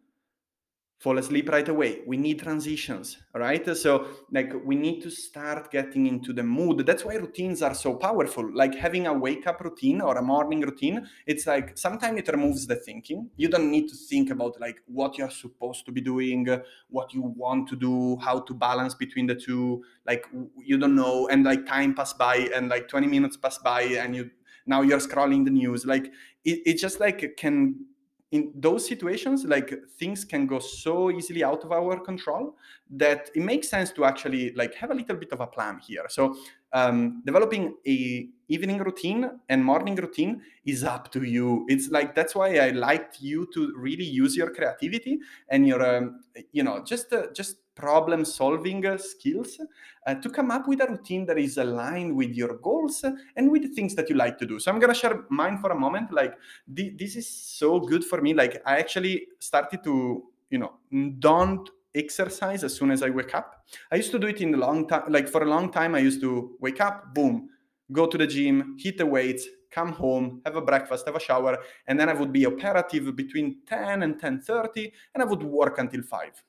[1.03, 2.01] fall asleep right away.
[2.07, 3.77] We need transitions, right?
[3.77, 6.87] So, like, we need to start getting into the mood.
[6.87, 8.49] That's why routines are so powerful.
[8.55, 12.69] Like having a wake up routine or a morning routine, it's like sometimes it removes
[12.69, 13.29] the thinking.
[13.37, 16.47] You don't need to think about like what you're supposed to be doing,
[16.89, 19.83] what you want to do, how to balance between the two.
[20.07, 20.25] Like,
[20.57, 21.27] you don't know.
[21.27, 24.31] And like time pass by and like 20 minutes pass by and you
[24.67, 25.85] now you're scrolling the news.
[25.85, 26.13] Like,
[26.45, 27.87] it, it just like can
[28.33, 32.57] in those situations like things can go so easily out of our control
[32.91, 36.07] that it makes sense to actually like have a little bit of a plan here.
[36.09, 36.35] So
[36.73, 41.67] um, developing a evening routine and morning routine is up to you.
[41.69, 45.19] It's like that's why i liked you to really use your creativity
[45.49, 46.21] and your um,
[46.53, 49.59] you know just uh, just problem solving skills
[50.07, 53.05] uh, to come up with a routine that is aligned with your goals
[53.37, 54.59] and with the things that you like to do.
[54.59, 56.13] So I'm going to share mine for a moment.
[56.13, 56.35] Like
[56.75, 58.35] th- this is so good for me.
[58.35, 60.75] Like I actually started to, you know,
[61.19, 63.67] don't exercise as soon as I wake up.
[63.91, 65.05] I used to do it in a long time.
[65.09, 67.49] Like for a long time, I used to wake up, boom,
[67.91, 71.59] go to the gym, hit the weights, come home, have a breakfast, have a shower,
[71.87, 76.03] and then I would be operative between 10 and 10:30, and I would work until
[76.03, 76.43] 5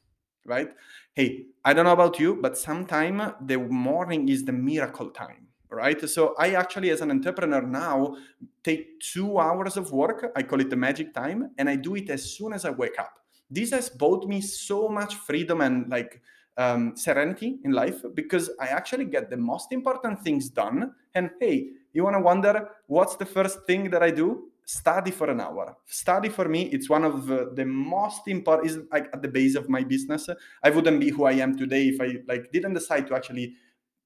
[0.46, 0.70] right?
[1.14, 6.00] Hey, I don't know about you, but sometimes the morning is the miracle time, right?
[6.10, 8.16] So I actually, as an entrepreneur now,
[8.64, 10.32] take two hours of work.
[10.36, 13.00] I call it the magic time, and I do it as soon as I wake
[13.00, 13.20] up.
[13.50, 16.22] This has brought me so much freedom and like
[16.58, 20.94] um, serenity in life because I actually get the most important things done.
[21.14, 24.52] And hey, you want to wonder what's the first thing that I do?
[24.66, 25.76] Study for an hour.
[25.86, 29.70] Study for me it's one of the, most important is like at the base of
[29.70, 30.30] my business.
[30.64, 33.56] I wouldn't be who i am today if i like didn't decide to actually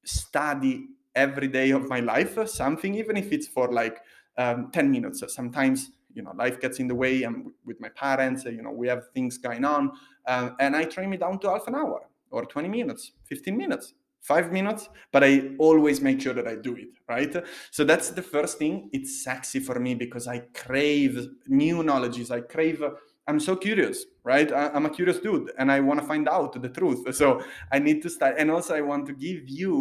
[0.03, 3.99] study every day of my life something even if it's for like
[4.37, 5.23] um, 10 minutes.
[5.33, 8.87] Sometimes you know life gets in the way i'm with my parents you know we
[8.87, 9.91] have things going on
[10.25, 13.93] uh, and i train me down to half an hour or 20 minutes 15 minutes
[14.27, 17.33] five minutes, but I always make sure that I do it, right?
[17.71, 18.89] So that's the first thing.
[18.91, 22.29] It's sexy for me because I crave new knowledges.
[22.29, 22.83] I crave,
[23.27, 24.51] I'm so curious, right?
[24.51, 27.01] I'm a curious dude and I want to find out the truth.
[27.21, 28.35] So I need to start.
[28.37, 29.71] And also, I want to give you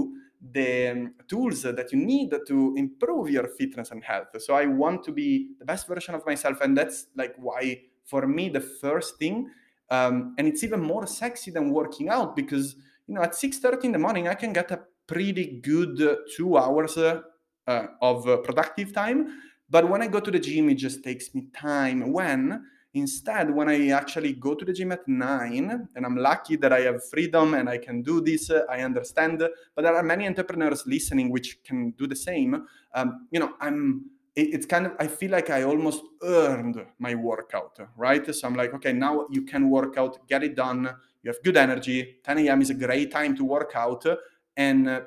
[0.52, 4.28] the um, tools that you need to improve your fitness and health.
[4.38, 6.60] So I want to be the best version of myself.
[6.60, 9.50] And that's like why, for me, the first thing,
[9.90, 12.76] um, and it's even more sexy than working out because
[13.06, 16.96] you know, at 6.30 in the morning, I can get a pretty good two hours
[16.96, 17.22] uh,
[18.02, 19.40] of uh, productive time.
[19.68, 22.12] But when I go to the gym, it just takes me time.
[22.12, 22.64] When
[22.94, 26.80] instead, when I actually go to the gym at nine, and I'm lucky that I
[26.80, 29.42] have freedom and I can do this, uh, I understand.
[29.74, 32.66] But there are many entrepreneurs listening which can do the same.
[32.94, 37.78] Um, you know, I'm it's kind of i feel like i almost earned my workout
[37.96, 40.94] right so i'm like okay now you can work out get it done
[41.26, 44.06] you have good energy 10 a.m is a great time to work out
[44.56, 45.00] and uh,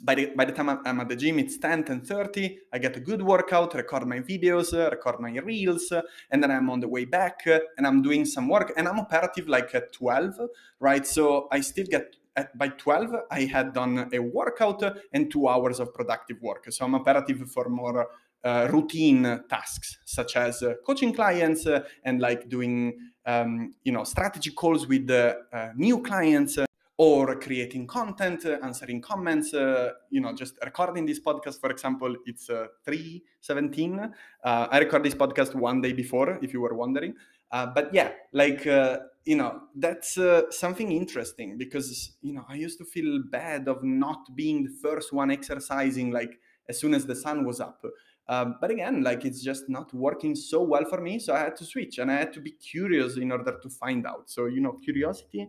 [0.00, 2.58] by the, by the time I'm at the gym, it's 10, 10 30.
[2.72, 6.52] I get a good workout, record my videos, uh, record my reels, uh, and then
[6.52, 8.72] I'm on the way back uh, and I'm doing some work.
[8.76, 10.38] And I'm operative like at 12,
[10.78, 11.04] right?
[11.04, 15.80] So I still get at, by 12, I had done a workout and two hours
[15.80, 16.66] of productive work.
[16.70, 18.06] So I'm operative for more
[18.44, 24.04] uh, routine tasks such as uh, coaching clients uh, and like doing um, you know
[24.04, 25.34] strategy calls with uh,
[25.76, 26.58] new clients
[26.98, 32.14] or creating content, uh, answering comments, uh, you know, just recording this podcast, for example,
[32.26, 34.00] it's uh, 317.
[34.00, 37.14] Uh, I record this podcast one day before, if you were wondering.
[37.52, 40.18] Uh, but yeah, like, uh, you know, that's
[40.50, 45.12] something interesting because, you know, I used to feel bad of not being the first
[45.12, 47.84] one exercising like as soon as the sun was up.
[48.28, 51.18] Um, but again, like it's just not working so well for me.
[51.18, 54.06] So I had to switch and I had to be curious in order to find
[54.06, 54.28] out.
[54.28, 55.48] So, you know, curiosity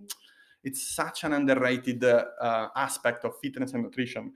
[0.63, 4.33] it's such an underrated uh, aspect of fitness and nutrition.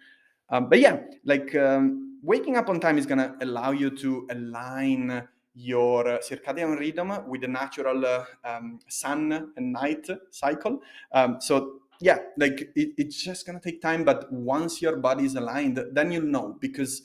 [0.49, 5.27] Um, but yeah, like um, waking up on time is gonna allow you to align
[5.55, 10.81] your circadian rhythm with the natural uh, um, sun and night cycle.
[11.11, 15.35] Um, so yeah, like it, it's just gonna take time, but once your body is
[15.35, 17.03] aligned, then you'll know because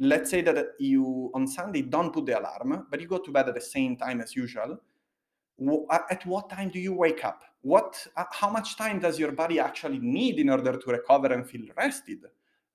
[0.00, 3.48] let's say that you on Sunday don't put the alarm, but you go to bed
[3.48, 4.78] at the same time as usual.
[5.90, 7.44] At what time do you wake up?
[7.62, 11.48] what uh, how much time does your body actually need in order to recover and
[11.48, 12.20] feel rested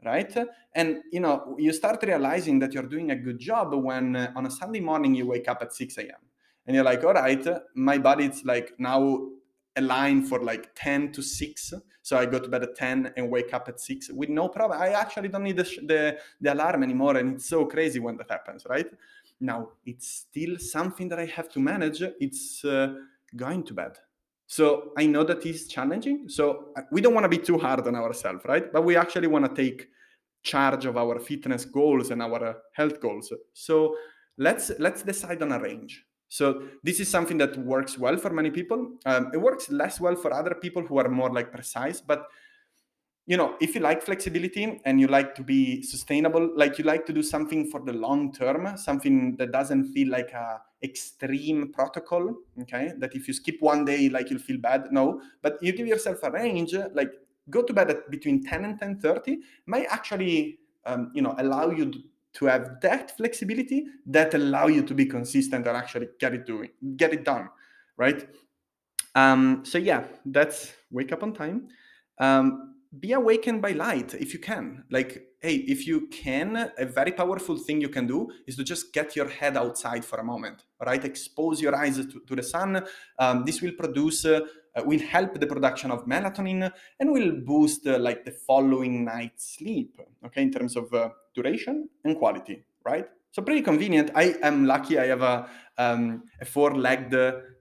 [0.04, 0.38] right
[0.74, 4.46] and you know you start realizing that you're doing a good job when uh, on
[4.46, 6.10] a sunday morning you wake up at 6 a.m
[6.68, 9.28] and you're like all right my body's like now
[9.76, 11.74] aligned for like 10 to 6
[12.08, 14.76] so i go to bed at 10 and wake up at 6 with no problem
[14.88, 16.02] i actually don't need the, the,
[16.44, 18.89] the alarm anymore and it's so crazy when that happens right
[19.39, 22.88] now it's still something that i have to manage it's uh,
[23.36, 23.94] going to bed
[24.48, 26.30] so I know that is challenging.
[26.30, 28.72] So uh, we don't want to be too hard on ourselves, right?
[28.72, 29.89] But we actually want to take
[30.44, 33.34] charge of our fitness goals and our uh, health goals.
[33.54, 33.96] So
[34.38, 36.06] let's let's decide on a range.
[36.36, 38.91] So this is something that works well for many people.
[39.06, 42.02] Um, it works less well for other people who are more like precise.
[42.02, 42.28] But
[43.26, 47.06] you know, if you like flexibility and you like to be sustainable, like you like
[47.06, 52.36] to do something for the long term, something that doesn't feel like a extreme protocol,
[52.62, 52.91] okay?
[52.98, 54.91] That if you skip one day, like you'll feel bad.
[54.91, 57.12] No, but you give yourself a range, like
[57.50, 61.93] go to bed at between 10 and 10:30 might actually, um, you know, allow you
[62.36, 66.69] to have that flexibility that allow you to be consistent and actually get it doing,
[66.98, 67.50] get it done,
[67.98, 68.28] right?
[69.15, 71.67] Um, so yeah, that's wake up on time.
[72.19, 77.12] Um, be awakened by light if you can like hey if you can a very
[77.12, 80.63] powerful thing you can do is to just get your head outside for a moment
[80.86, 82.86] right expose your eyes to, to the sun
[83.19, 84.39] um, this will produce uh,
[84.86, 90.00] will help the production of melatonin and will boost uh, like the following night's sleep
[90.26, 94.98] okay in terms of uh, duration and quality right so pretty convenient i am lucky
[94.98, 97.13] i have a, um, a four-legged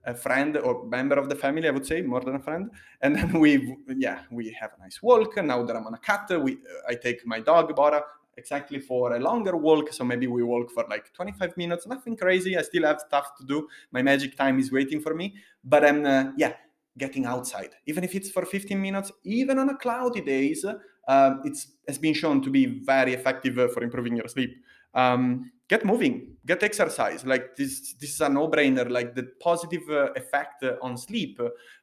[0.06, 2.70] a friend or member of the family, I would say, more than a friend.
[3.00, 5.36] And then we, yeah, we have a nice walk.
[5.42, 6.58] Now that I'm on a cat, we,
[6.88, 8.02] I take my dog Bora
[8.36, 9.92] exactly for a longer walk.
[9.92, 12.56] So maybe we walk for like 25 minutes, nothing crazy.
[12.56, 13.68] I still have stuff to do.
[13.92, 15.34] My magic time is waiting for me.
[15.62, 16.54] But I'm, uh, yeah,
[16.96, 20.64] getting outside, even if it's for 15 minutes, even on a cloudy days,
[21.08, 24.56] uh, it's has been shown to be very effective for improving your sleep.
[24.94, 27.24] Um, get moving get exercise.
[27.24, 28.88] Like this this is a no-brainer.
[28.88, 31.40] Like the positive uh, effect uh, on sleep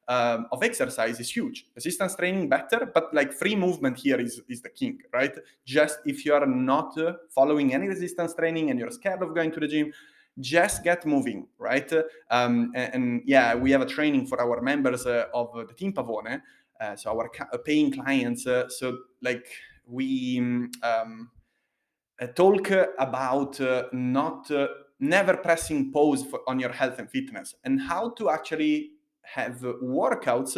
[0.08, 1.66] uh, of exercise is huge.
[1.76, 5.36] Resistance training better but like free movement here is is the king right?
[5.66, 9.52] Just if you are not uh, following any resistance training and you're scared of going
[9.52, 9.92] to the gym
[10.40, 11.92] just get moving right?
[12.30, 15.94] Um, and, and, yeah we have a training for our members uh, of the team
[15.94, 16.42] pavone
[16.80, 19.46] uh, so our ca- paying clients so like
[19.86, 20.40] we
[20.84, 21.30] um,
[22.36, 24.68] talk about uh, not uh,
[25.00, 28.92] never pressing pause for, on your health and fitness and how to actually
[29.24, 30.58] have workouts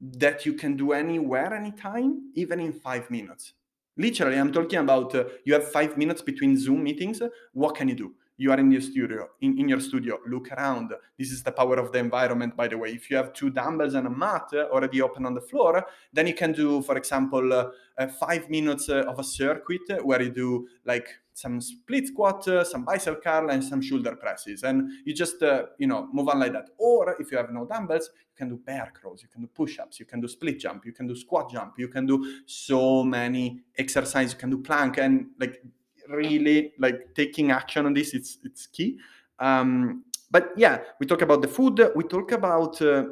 [0.00, 3.54] that you can do anywhere anytime even in five minutes.
[3.98, 7.22] Literally i'm talking about uh, you have five minutes between zoom meetings
[7.54, 10.92] what can you do you are in your studio in, in your studio look around.
[11.18, 12.90] This is the power of the environment by the way.
[12.90, 16.34] If you have two dumbbells and a mat already open on the floor then you
[16.34, 20.68] can do for example uh, uh, five minutes uh, of a circuit where you do
[20.84, 24.62] like some split squat uh, some bicep curl and some shoulder presses.
[24.62, 26.70] And you just uh, you know move on like that.
[26.78, 29.98] Or if you have no dumbbells you can do bear crawls you can do push-ups
[29.98, 33.60] you can do split jump you can do squat jump you can do so many
[33.78, 34.98] exercises you can do plank.
[34.98, 35.62] And like
[36.08, 38.98] really like taking action on this it's it's key.
[39.38, 43.04] Um, but yeah we talk about the food we talk about uh,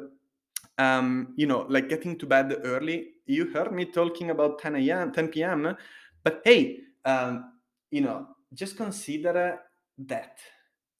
[0.77, 3.11] um, you know like getting to bed early.
[3.25, 5.75] You heard me talking about 10 a.m 10 p.m
[6.23, 7.53] but hey um,
[7.91, 9.59] you know just consider
[9.97, 10.39] that.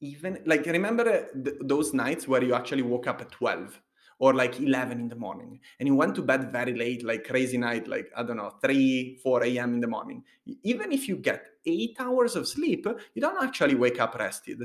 [0.01, 3.81] Even like remember th- those nights where you actually woke up at 12
[4.19, 7.57] or like 11 in the morning and you went to bed very late like crazy
[7.57, 10.23] night like i don't know 3 4 a.m in the morning.
[10.63, 14.61] Even if you get eight hours of sleep you don't actually wake up rested.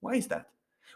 [0.00, 0.46] Why is that?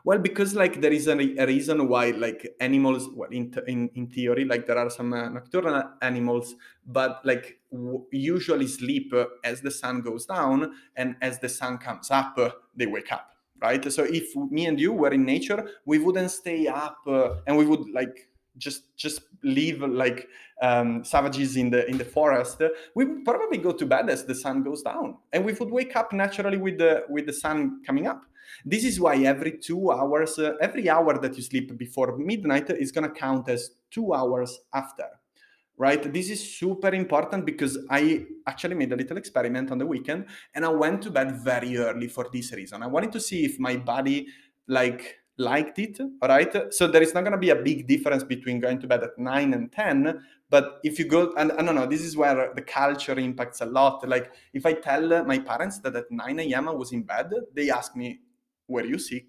[0.04, 4.06] Well because like there is a, a reason why like animals well in, in, in
[4.08, 6.54] theory like there are some uh, nocturnal animals
[6.86, 11.76] but like w- usually sleep uh, as the sun goes down and as the sun
[11.76, 13.92] comes up uh, they wake up right?
[13.92, 17.66] So if me and you were in nature we wouldn't stay up uh, and we
[17.66, 20.28] would like just just leave like
[20.62, 22.62] um, savages in the in the forest
[22.94, 25.96] we would probably go to bed as the sun goes down and we would wake
[25.96, 28.22] up naturally with the with the sun coming up
[28.64, 32.90] this is why every two hours uh, every hour that you sleep before midnight is
[32.92, 35.06] going to count as two hours after
[35.80, 36.12] right?
[36.12, 40.62] This is super important because I actually made a little experiment on the weekend and
[40.62, 42.82] I went to bed very early for this reason.
[42.82, 44.26] I wanted to see if my body
[44.68, 46.72] like liked it, all right?
[46.72, 49.18] So there is not going to be a big difference between going to bed at
[49.18, 52.62] 9 and 10, but if you go and I don't know, this is where the
[52.62, 54.06] culture impacts a lot.
[54.08, 56.68] Like if I tell my parents that at 9 a.m.
[56.68, 58.20] I was in bed, they ask me,
[58.68, 59.28] "Were you sick?"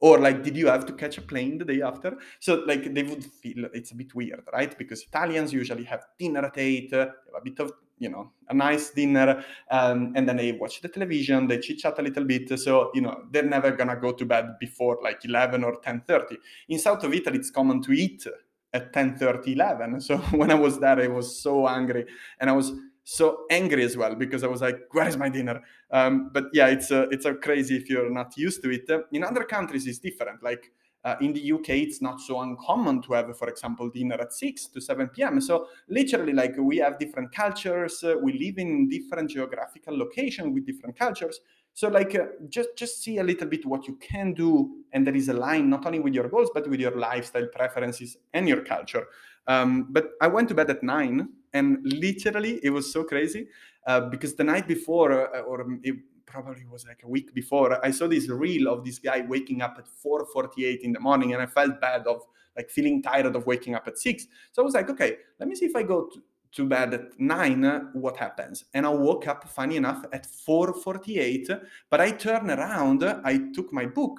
[0.00, 2.16] Or like did you have to catch a plane the day after?
[2.40, 4.76] So like they would feel it's a bit weird right?
[4.76, 9.42] Because italians usually have dinner at eight a bit of you know a nice dinner
[9.70, 12.58] um, and then they watch the television they chit chat a little bit.
[12.58, 16.36] So you know they're never gonna go to bed before like 11 or 10.30
[16.68, 18.26] in south of italy it's common to eat
[18.72, 22.04] at 10.30 11 so when i was there i was so angry
[22.40, 22.72] and i was
[23.08, 26.66] so angry as well because I was like, "Where is my dinner?" Um, but yeah,
[26.66, 28.90] it's a, it's a crazy if you're not used to it.
[29.12, 30.42] In other countries, it's different.
[30.42, 30.72] Like
[31.04, 34.66] uh, in the UK, it's not so uncommon to have, for example, dinner at six
[34.66, 35.40] to seven p.m.
[35.40, 38.02] So literally, like we have different cultures.
[38.02, 41.38] Uh, we live in different geographical location with different cultures.
[41.74, 45.14] So like uh, just just see a little bit what you can do, and there
[45.14, 48.64] is a line not only with your goals but with your lifestyle preferences and your
[48.64, 49.06] culture.
[49.46, 53.48] Um, but I went to bed at nine and literally it was so crazy
[53.86, 55.96] uh, because the night before uh, or it
[56.26, 59.76] probably was like a week before i saw this reel of this guy waking up
[59.78, 62.22] at 4.48 in the morning and i felt bad of
[62.56, 65.54] like feeling tired of waking up at 6 so i was like okay let me
[65.54, 68.64] see if i go to, to bed at 9 what happens?
[68.74, 73.86] And i woke up funny enough at 4.48 but i turned around i took my
[73.86, 74.18] book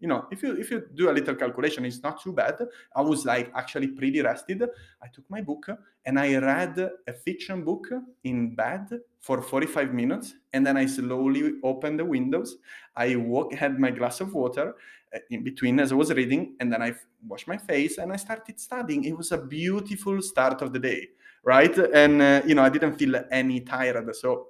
[0.00, 2.56] you know if you if you do a little calculation it's not too bad.
[2.96, 4.62] I was like actually pretty rested.
[5.02, 5.68] I took my book
[6.06, 7.86] and i read a fiction book
[8.24, 8.88] in bed
[9.20, 12.56] for 45 minutes and then i slowly opened the windows.
[12.96, 14.74] I walk had my glass of water
[15.14, 16.94] uh, in between as i was reading and then i
[17.28, 19.04] washed my face and i started studying.
[19.04, 21.08] It was a beautiful start of the day
[21.42, 21.76] right?
[21.78, 24.14] And uh, you know i didn't feel any tired.
[24.16, 24.48] So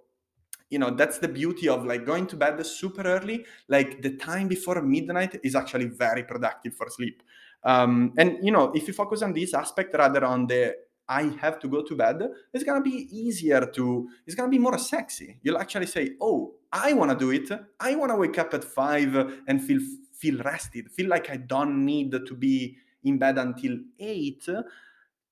[0.70, 4.48] you know that's the beauty of like going to bed super early like the time
[4.48, 7.22] before midnight is actually very productive for sleep.
[7.62, 10.74] Um, and you know if you focus on this aspect rather on the
[11.06, 12.22] i have to go to bed
[12.54, 15.38] it's to be easier to it's to be more sexy.
[15.42, 17.50] You'll actually say oh i want to do it.
[17.78, 19.14] I want to wake up at five
[19.46, 19.80] and feel
[20.14, 24.46] feel rested feel like i don't need to be in bed until eight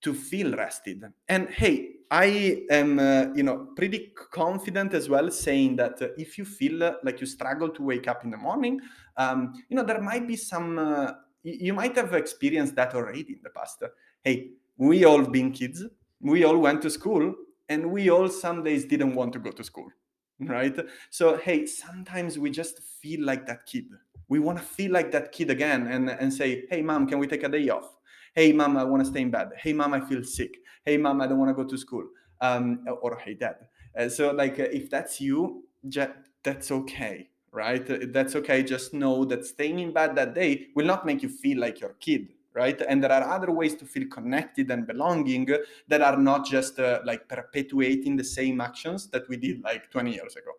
[0.01, 1.05] to feel rested.
[1.28, 6.38] And hey I am, uh, you know, pretty confident as well, saying that uh, if
[6.38, 8.80] you feel uh, like you struggle to wake up in the morning,
[9.16, 10.78] um, you know, there might be some.
[10.78, 13.82] Uh, you might have experienced that already in the past.
[14.22, 15.84] Hey, we all been kids.
[16.20, 17.34] We all went to school,
[17.68, 19.88] and we all some days didn't want to go to school,
[20.40, 20.76] right?
[21.11, 23.86] So hey, sometimes we just feel like that kid.
[24.28, 27.26] We want to feel like that kid again, and and say, hey, mom, can we
[27.26, 27.96] take a day off?
[28.34, 29.50] Hey, mom, I want to stay in bed.
[29.56, 30.59] Hey, mom, I feel sick.
[30.89, 32.05] Hey, mom, I don't want to go to school.
[32.41, 33.57] Um, or hey, dad.
[33.95, 35.64] Uh, so, like, uh, if that's you,
[36.43, 37.91] that's okay, right?
[37.91, 38.62] Uh, that's okay.
[38.62, 41.93] Just know that staying in bed that day will not make you feel like your
[42.01, 42.80] kid, right?
[42.89, 45.47] And there are other ways to feel connected and belonging
[45.89, 50.14] that are not just uh, like perpetuating the same actions that we did like 20
[50.14, 50.53] years ago.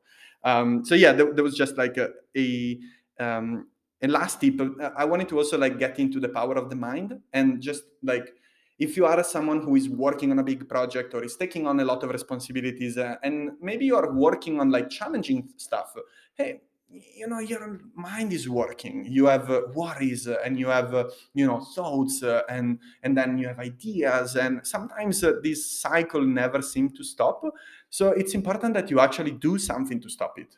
[0.44, 2.78] Um, so yeah, there, there, was just like a, a
[3.20, 3.66] um,
[4.02, 6.76] and last tip uh, i wanted to also like get into the power of the
[6.76, 8.34] mind and just like
[8.80, 11.80] if you are someone who is working on a big project or is taking on
[11.80, 15.94] a lot of responsibilities uh, and maybe you are working on like challenging stuff
[16.34, 16.62] hey
[16.92, 19.06] you know your mind is working.
[19.06, 23.18] You have uh, worries uh, and you have uh, you know thoughts uh, and and
[23.18, 27.44] then you have ideas and sometimes uh, this cycle never seems to stop.
[27.90, 30.58] So it's important that you actually do something to stop it.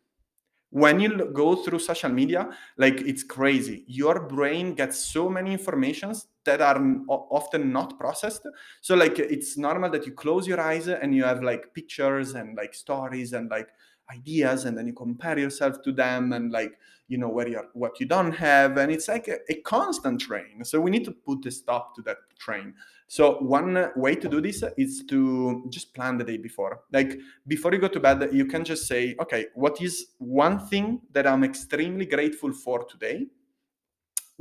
[0.69, 3.83] When you go through social media like it's crazy.
[3.87, 8.47] Your brain gets so many informations that are often not processed.
[8.81, 12.57] So like it's normal that you close your eyes and you have like pictures and
[12.57, 13.69] like stories and like
[14.11, 16.77] ideas and then you compare yourself to them and like
[17.07, 18.77] you know where you're what you don't have.
[18.77, 20.63] And it's like a, a constant train.
[20.63, 22.73] So we need to put a stop to that train.
[23.07, 26.79] So one way to do this is to just plan the day before.
[26.93, 31.01] Like before you go to bed you can just say okay what is one thing
[31.11, 33.27] that i'm extremely grateful for today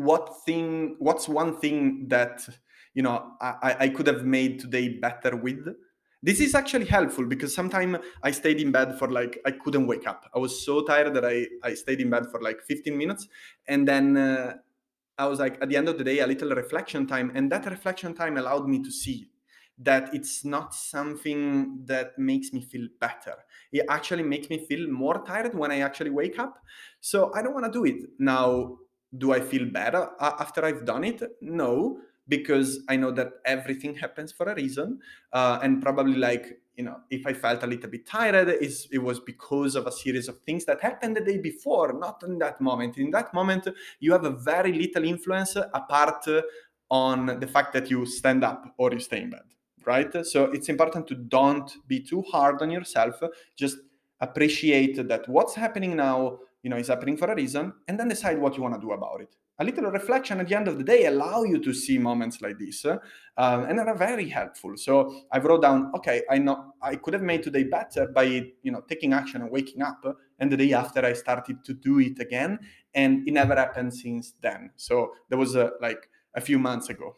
[0.00, 2.48] what thing what's one thing that
[2.94, 5.66] you know i, I could have made today better with
[6.22, 10.06] this is actually helpful because sometimes i stayed in bed for like i couldn't wake
[10.06, 13.28] up i was so tired that i i stayed in bed for like 15 minutes
[13.68, 14.54] and then uh,
[15.18, 17.66] i was like at the end of the day a little reflection time and that
[17.66, 19.28] reflection time allowed me to see
[19.82, 23.34] that it's not something that makes me feel better.
[23.72, 26.58] It actually makes me feel more tired when I actually wake up.
[27.00, 28.10] So I don't want to do it.
[28.18, 28.76] Now,
[29.16, 31.22] do I feel better after I've done it?
[31.40, 35.00] No, because I know that everything happens for a reason.
[35.32, 39.20] Uh, and probably like, you know, if I felt a little bit tired, it was
[39.20, 42.96] because of a series of things that happened the day before, not in that moment.
[42.96, 46.26] In that moment, you have a very little influence apart
[46.90, 49.42] on the fact that you stand up or you stay in bed,
[49.84, 50.24] right?
[50.24, 53.20] So it's important to don't be too hard on yourself.
[53.56, 53.78] Just
[54.20, 58.38] appreciate that what's happening now you know is happening for a reason and then decide
[58.38, 59.34] what you want to do about it.
[59.58, 62.58] A little reflection at the end of the day allow you to see moments like
[62.58, 62.96] this uh,
[63.36, 64.76] and are very helpful.
[64.76, 68.72] So i wrote down okay i know i could have made today better by you
[68.72, 70.02] know taking action and waking up
[70.38, 72.58] and the day after i started to do it again
[72.94, 74.70] and it never happened since then.
[74.76, 77.16] So there was uh, like a few months ago.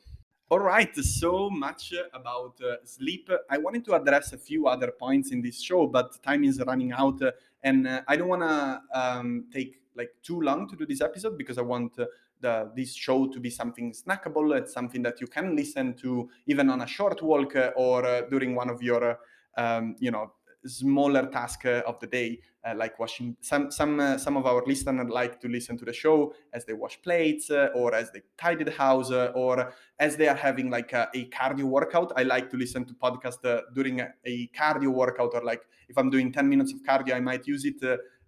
[0.50, 3.30] All right, so much about uh, sleep.
[3.48, 6.92] I wanted to address a few other points in this show, but time is running
[6.92, 7.30] out, uh,
[7.62, 11.36] and uh, I don't want to um, take like too long to do this episode
[11.36, 12.06] because I want uh,
[12.40, 14.56] the, this show to be something snackable.
[14.56, 18.22] It's something that you can listen to even on a short walk uh, or uh,
[18.22, 19.18] during one of your,
[19.56, 20.32] um, you know,
[20.66, 23.36] smaller task uh, of the day, uh, like washing.
[23.40, 26.72] Some some uh, some of our listeners like to listen to the show as they
[26.72, 31.08] wash plates or as they tidy the house or as they are having like a,
[31.14, 32.12] a cardio workout.
[32.16, 33.38] I like to listen to podcast
[33.74, 37.20] during a, a, cardio workout or like if I'm doing 10 minutes of cardio, I
[37.20, 37.82] might use it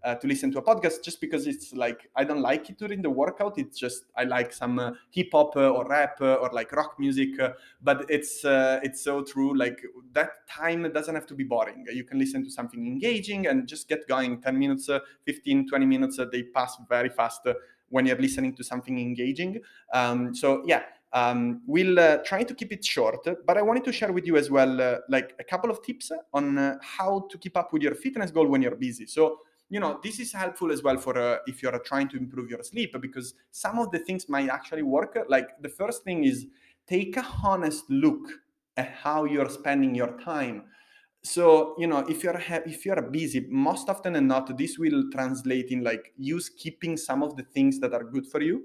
[0.05, 3.03] uh, to listen to a podcast just because it's like I don't like it during
[3.03, 3.59] the workout.
[3.59, 6.99] It's just I like some uh, hip hop uh, or rap uh, or like rock
[6.99, 7.41] music.
[7.41, 7.53] Uh,
[7.83, 9.57] but it's it's so true.
[9.57, 9.83] Like
[10.13, 11.87] that time doesn't have to be boring.
[11.93, 14.41] You can listen to something engaging and just get going.
[14.41, 14.91] 10 minutes,
[15.25, 17.47] 15, 20 minutes, they pass very fast
[17.89, 19.61] when you're listening to something engaging.
[19.93, 20.83] Um, so yeah,
[21.15, 24.37] um, we'll uh, try to keep it short, but I wanted to share with you
[24.37, 27.83] as well, uh, like a couple of tips on uh, how to keep up with
[27.83, 29.07] your fitness goal when you're busy.
[29.07, 29.39] So
[29.75, 32.49] you know this is helpful as well for uh, if you're uh, trying to improve
[32.49, 36.23] your sleep because some of the things might actually work uh, like the first thing
[36.23, 36.47] is
[36.87, 38.25] take a honest look
[38.77, 40.63] at how you're spending your time.
[41.25, 45.11] So you know if you're ha- if you're busy most often than not this will
[45.11, 48.57] translate in like you skipping some of the things that are good for you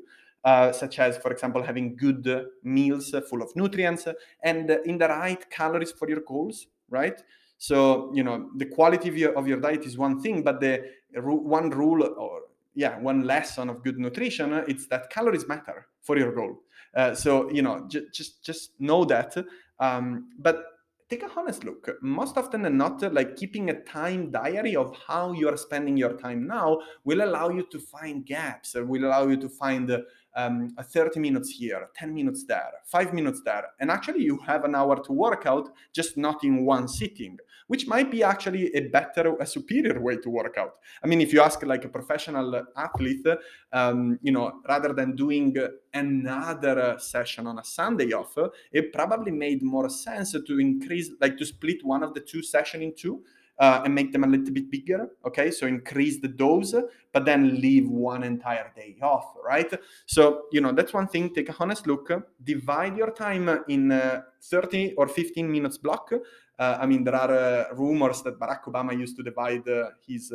[0.43, 4.07] uh, such as for example having good uh, meals full of nutrients
[4.43, 7.23] and in the right calories for your goals right?
[7.61, 10.85] So, you know, the quality of your, of your diet is one thing, but the
[11.15, 12.41] one rule or
[12.75, 16.61] yeah, one lesson of good nutrition, it's that calories matter for your goal.
[16.95, 19.35] Uh, so, you know, j- just just know that.
[19.79, 20.63] Um, but
[21.09, 21.89] take a honest look.
[22.01, 26.13] Most often than not, like keeping a time diary of how you are spending your
[26.13, 29.91] time now will allow you to find gaps, will allow you to find
[30.35, 33.65] um, 30 minutes here, 10 minutes there, five minutes there.
[33.79, 37.37] And actually, you have an hour to work out, just not in one sitting,
[37.69, 40.73] which might be actually a better, a superior way to work out.
[41.03, 43.27] I mean, if you ask like a professional athlete,
[43.71, 45.55] um, you know, rather than doing
[45.93, 48.35] another session on a Sunday off,
[48.71, 52.83] it probably made more sense to increase, like to split one of the two sessions
[52.83, 53.21] in two
[53.59, 55.07] uh, and make them a little bit bigger.
[55.25, 56.73] Okay, so increase the dose,
[57.13, 59.71] but then leave one entire day off, right?
[60.05, 61.33] So, you know, that's one thing.
[61.33, 62.09] Take a honest look,
[62.43, 66.11] divide your time in uh, 30 or 15 minutes block.
[66.59, 70.33] Uh, I mean, there are uh, rumors that Barack Obama used to divide uh, his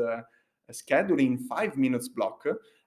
[0.70, 2.42] schedule in five minutes block.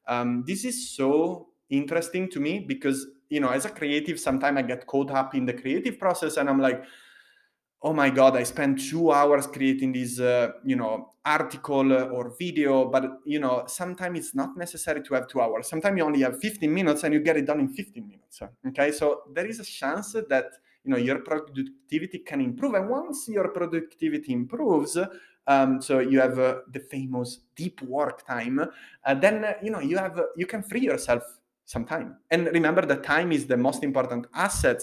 [0.08, 4.64] Um, this is so interesting to me because, you know, as a creative, sometimes I
[4.64, 6.84] get caught up in the creative process and I'm like,
[7.84, 12.86] oh my god i spent two hours creating this uh, you know article or video
[12.90, 16.40] but you know sometimes it's not necessary to have two hours sometimes you only have
[16.40, 19.64] 15 minutes and you get it done in 15 minutes okay so there is a
[19.64, 20.46] chance that
[20.84, 24.98] you know your productivity can improve and once your productivity improves
[25.48, 29.80] um, so you have uh, the famous deep work time uh, then uh, you know
[29.80, 31.24] you have uh, you can free yourself
[31.66, 32.16] some time.
[32.32, 34.82] And remember that time is the most important asset,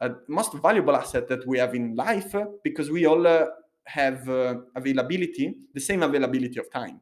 [0.00, 3.46] uh, most valuable asset that we have in life because we all uh,
[3.86, 4.28] have
[4.76, 7.00] availability, the same availability of time.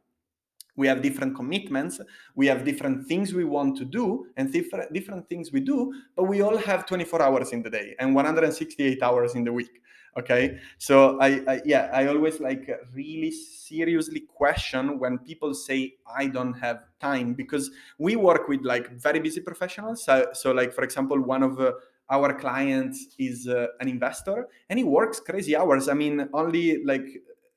[0.77, 2.01] We have different commitments,
[2.35, 6.25] we have different things we want to do, and different, different things we do, but
[6.25, 9.81] we all have 24 hours in the day and 168 hours in the week
[10.17, 10.59] okay?
[10.79, 16.55] So I, I, yeah i always like really seriously question when people say i don't
[16.55, 20.05] have time because we work with like very busy professionals.
[20.05, 21.73] So, so like for example one of uh,
[22.11, 25.89] our clients is uh, an investor and he works crazy hours.
[25.89, 27.07] I mean only like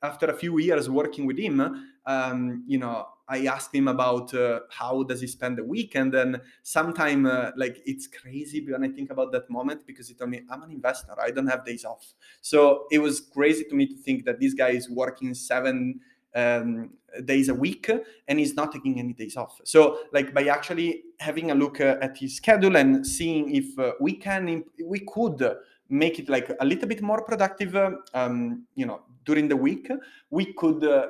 [0.02, 4.62] after a few years working with him um, you know I asked him about uh,
[4.70, 9.12] how does he spend the weekend, and sometime uh, like it's crazy when I think
[9.12, 12.14] about that moment because he told me I'm an investor, I don't have days off.
[12.42, 16.02] So it was crazy to me to think that this guy is working seven
[16.36, 16.92] um,
[17.26, 17.90] days a week
[18.28, 19.60] and he's not taking any days off.
[19.64, 23.94] So like by actually having a look uh, at his schedule and seeing if uh,
[24.00, 25.58] we can imp- we could
[25.90, 27.76] make it like a little bit more productive,
[28.14, 29.90] um, you know, during the week,
[30.30, 31.08] we could uh,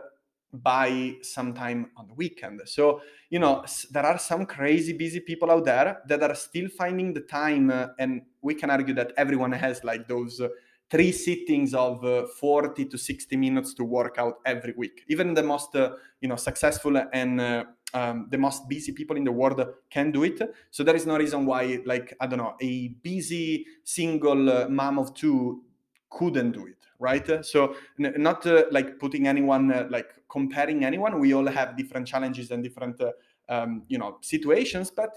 [0.54, 2.62] buy some time on the weekend.
[2.66, 7.14] So, you know, there are some crazy busy people out there that are still finding
[7.14, 7.72] the time.
[7.72, 10.50] Uh, and we can argue that everyone has like those uh,
[10.90, 15.04] three sittings of uh, 40 to 60 minutes to work out every week.
[15.08, 17.64] Even the most, uh, you know, successful and uh,
[17.96, 20.40] um, the most busy people in the world can do it.
[20.72, 25.00] So there is no reason why, like, I don't know, a busy single uh, mom
[25.00, 25.64] of two
[26.10, 31.14] couldn't do it right so n- not uh, like putting anyone uh, like comparing anyone.
[31.26, 33.12] We all have different challenges and different uh,
[33.56, 35.12] um, you know situations but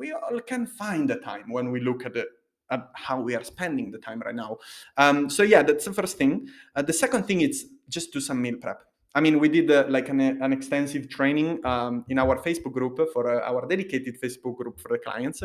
[0.00, 2.28] we all can find the time when we look at it
[2.70, 4.52] at how we are spending the time right now.
[4.96, 6.48] Um, so yeah that's the first thing.
[6.76, 7.56] Uh, the second thing is
[7.88, 8.80] just do some meal prep.
[9.12, 12.96] I mean, we did uh, like an, an, extensive training um, in our Facebook group
[13.12, 15.42] for uh, our dedicated Facebook group for the clients,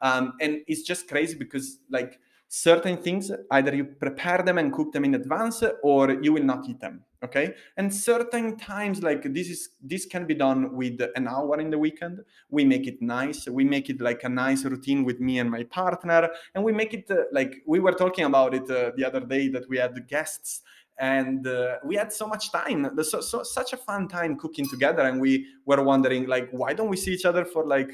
[0.00, 2.18] um, and it's just crazy because like
[2.48, 6.68] certain things either you prepare them and cook them in advance or you will not
[6.68, 7.54] eat them okay?
[7.76, 11.78] And certain times like this is this can be done with an hour in the
[11.78, 12.20] weekend.
[12.50, 13.48] We make it nice.
[13.48, 16.28] We make it like a nice routine with me and my partner.
[16.54, 19.48] And we make it uh, like we were talking about it uh, the other day
[19.48, 20.62] that we had guests
[20.96, 25.02] and uh, we had so much time so, so such a fun time cooking together.
[25.02, 27.90] And we were wondering like why don't we see each other for like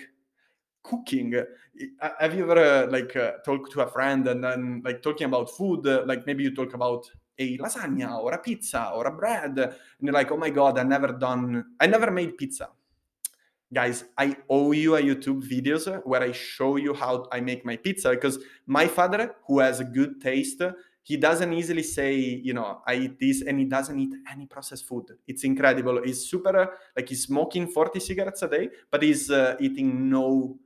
[0.83, 1.35] cooking
[2.19, 5.87] have you ever like uh, talked to a friend and then like talking about food
[5.87, 9.75] uh, like maybe you talk about a lasagna or a pizza or a bread and
[10.01, 12.69] you're like oh my god i never done i never made pizza.
[13.73, 17.77] Guys i owe you a youtube videos where i show you how i make my
[17.77, 20.61] pizza because my father who has a good taste
[21.03, 24.87] he doesn't easily say you know i eat this and he doesn't eat any processed
[24.87, 25.07] food.
[25.27, 26.03] It's incredible.
[26.03, 30.59] He's super like he's smoking 40 cigarettes a day but he's uh, eating no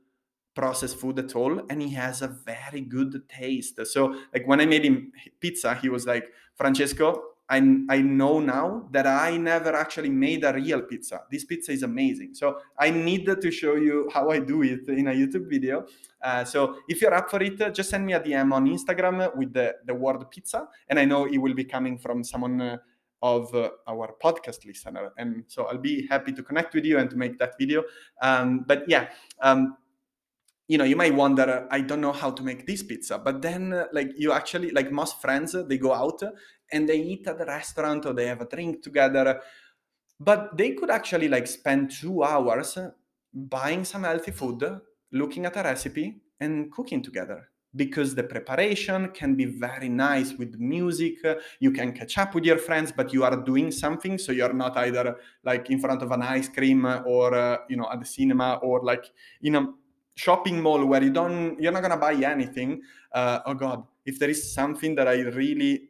[0.55, 4.65] processed food at all and he has a very good taste so like when i
[4.65, 6.25] made him pizza he was like
[6.55, 7.57] francesco I,
[7.89, 11.21] I know now that I never actually made a real pizza.
[11.29, 12.33] This pizza is amazing.
[12.33, 15.85] So I needed to show you how I do it in a YouTube video.
[16.23, 19.53] Uh, so if you're up for it, just send me a DM on Instagram with
[19.53, 20.67] the, the word pizza.
[20.89, 22.77] And I know it will be coming from someone uh,
[23.21, 25.11] of uh, our podcast listener.
[25.17, 27.83] And so I'll be happy to connect with you and to make that video.
[28.23, 29.09] Um, but yeah,
[29.41, 29.77] um,
[30.67, 33.17] you know you might wonder i don't know how to make this pizza.
[33.17, 36.31] But then uh, like you actually like most friends uh, they go out uh,
[36.71, 39.41] and they eat at the restaurant or they have a drink together.
[40.19, 42.91] But they could actually like spend two hours uh,
[43.33, 44.63] buying some healthy food
[45.11, 47.49] looking at a recipe and cooking together.
[47.75, 51.15] Because the preparation can be very nice with music
[51.59, 54.77] you can catch up with your friends but you are doing something so you're not
[54.77, 58.61] either like in front of an ice cream or uh, you know at the cinema
[58.63, 59.11] or like
[59.41, 59.67] you a
[60.15, 62.81] shopping mall where you don't you're not gonna buy anything
[63.13, 65.89] uh, oh god if there is something that i really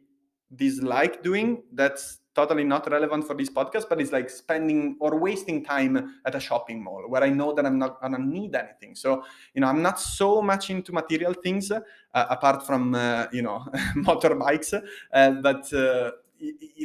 [0.54, 5.64] dislike doing that's totally not relevant for this podcast but it's like spending or wasting
[5.64, 8.94] time at a shopping mall where i know that i'm not gonna need anything.
[8.94, 9.24] So
[9.54, 11.80] you know i'm not so much into material things uh,
[12.12, 13.64] apart from uh, you know
[13.96, 14.74] motorbikes
[15.12, 16.10] uh, but uh,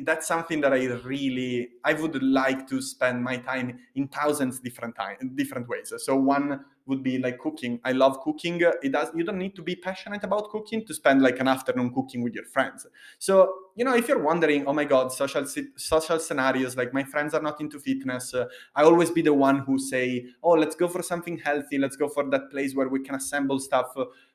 [0.04, 4.95] that's something that I really I would like to spend my time in thousands different
[4.95, 5.93] time different ways.
[5.97, 7.80] So one would be like cooking.
[7.84, 8.60] I love cooking.
[8.82, 11.93] It does you don't need to be passionate about cooking to spend like an afternoon
[11.93, 12.88] cooking with your friends.
[13.20, 15.45] So you know if you're wondering, oh my god, social
[15.76, 18.34] social scenarios like my friends are not into fitness.
[18.34, 18.45] Uh,
[18.76, 21.78] I always be the one who say, oh let's go for something healthy.
[21.78, 23.93] Let's go for that place where we can assemble stuff.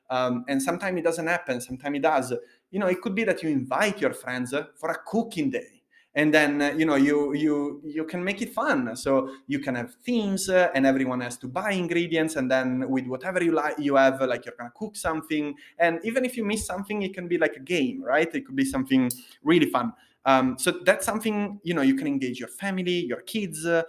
[0.09, 1.59] Um, and sometimes it doesn't happen.
[1.59, 2.33] Sometimes it does
[2.71, 5.77] you know, it could be that you invite your friends for a cooking day
[6.17, 8.95] and then uh, you know you you you can make it fun.
[8.95, 13.05] So you can have themes uh, and everyone has to buy ingredients and then with
[13.05, 16.65] whatever you like you have like you're gonna cook something and even if you miss
[16.65, 18.33] something it can be like a game right?
[18.33, 19.11] It could be something
[19.43, 19.93] really fun
[20.27, 23.65] um, so that's something you know you can engage your family, your kids.
[23.65, 23.83] Uh,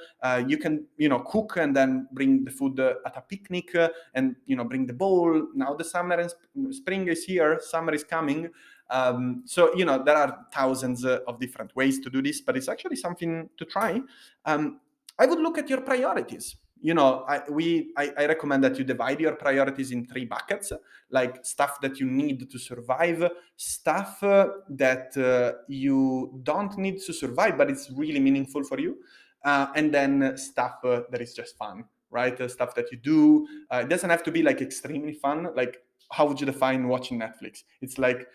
[0.46, 3.88] you can you know cook and then bring the food uh, at a picnic uh,
[4.14, 5.48] and you know bring the bowl.
[5.56, 7.58] Now the summer and sp- spring is here.
[7.60, 8.50] Summer is coming.
[8.88, 12.56] Um, so you know there are thousands uh, of different ways to do this, but
[12.56, 14.00] it's actually something to try.
[14.44, 14.78] Um,
[15.18, 18.84] I would look at your priorities you know I, we I, I, recommend that you
[18.84, 20.72] divide your priorities in three buckets
[21.10, 27.12] like stuff that you need to survive stuff uh, that uh, you don't need to
[27.12, 28.98] survive but it's really meaningful for you
[29.44, 32.40] uh, and then stuff uh, that is just fun right?
[32.40, 36.26] Uh, stuff that you do it doesn't have to be like extremely fun like how
[36.26, 37.64] would you define watching netflix?
[37.80, 38.26] It's like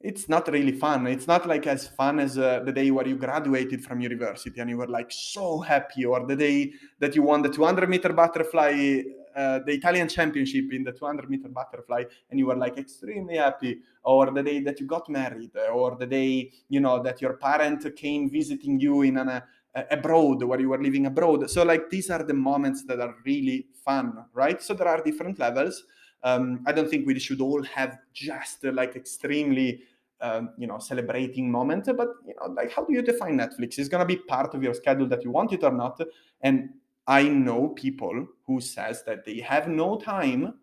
[0.00, 1.06] it's not really fun.
[1.06, 4.70] It's not like as fun as uh, the day where you graduated from university and
[4.70, 9.02] you were like so happy, or the day that you won the 200 meter butterfly,
[9.36, 13.80] uh, the Italian championship in the 200 meter butterfly, and you were like extremely happy,
[14.02, 17.84] or the day that you got married, or the day you know that your parent
[17.94, 19.42] came visiting you in an uh,
[19.90, 21.48] abroad where you were living abroad.
[21.50, 24.62] So like these are the moments that are really fun, right?
[24.62, 25.84] So there are different levels.
[26.22, 29.82] Um, I don't think we should all have just uh, like extremely
[30.20, 33.78] um, you know celebrating moment but you know like how do you define netflix?
[33.78, 36.00] It's going to be part of your schedule that you want it or not
[36.42, 36.70] and
[37.06, 40.54] i know people who says that they have no time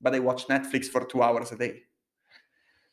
[0.00, 1.82] but they watch netflix for two hours a day.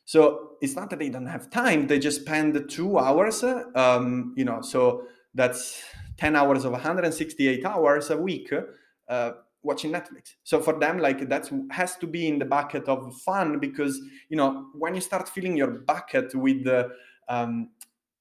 [0.04, 4.44] So it's not that they don't have time they just spend two hours um, you
[4.44, 5.02] know so
[5.34, 5.82] that's
[6.16, 8.52] 10 hours of 168 hours a week
[9.08, 9.32] uh,
[9.66, 10.34] watching Netflix.
[10.44, 14.36] So for them, like that has to be in the bucket of fun because you
[14.36, 16.90] know when you start filling your bucket with the
[17.28, 17.70] um,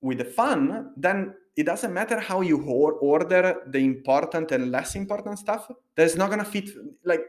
[0.01, 5.39] with the fun, then it doesn't matter how you order the important and less important
[5.39, 5.69] stuff.
[5.95, 6.69] There's not gonna fit
[7.05, 7.21] like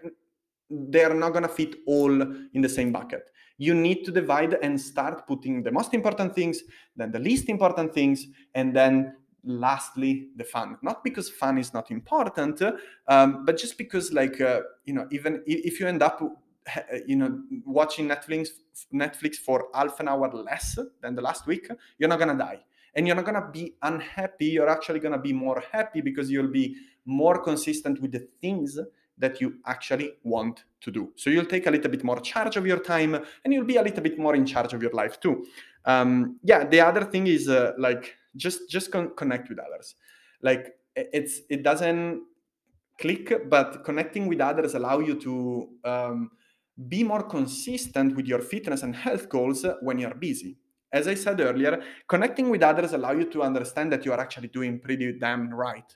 [0.69, 2.23] they're not gonna fit all
[2.55, 3.31] in the same bucket.
[3.59, 6.63] You need to divide and start putting the most important things,
[6.97, 9.15] then the least important things, and then
[9.47, 12.61] lastly the fun not because fun is not important
[13.09, 17.17] um, but just because like uh, you know even if you end up uh, you
[17.17, 18.49] know watching netflix
[18.93, 22.61] netflix for half an hour less than the last week you're not gonna die.
[22.95, 26.77] And you're not gonna be unhappy you're actually gonna be more happy because you'll be
[27.05, 28.79] more consistent with the things
[29.19, 31.13] that you actually want to do.
[31.17, 33.83] So you'll take a little bit more charge of your time and you'll be a
[33.83, 35.47] little bit more in charge of your life too.
[35.85, 39.95] Um, yeah the other thing is uh, like just just con- connect with others.
[40.43, 42.23] Like it's it doesn't
[43.01, 46.31] click but connecting with others allow you to um,
[46.89, 50.59] be more consistent with your fitness and health goals when you're busy.
[50.93, 54.49] As i said earlier connecting with others allow you to understand that you are actually
[54.49, 55.95] doing pretty damn right.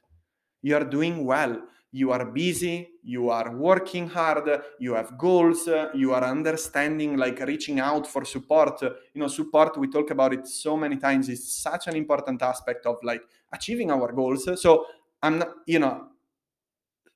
[0.63, 1.63] You are doing well
[1.93, 7.81] you are busy you are working hard you have goals you are understanding like reaching
[7.81, 8.81] out for support.
[8.83, 12.87] You know support we talk about it so many times is such an important aspect
[12.87, 13.23] of like
[13.53, 14.49] achieving our goals.
[14.61, 14.87] So
[15.23, 16.07] i'm not you know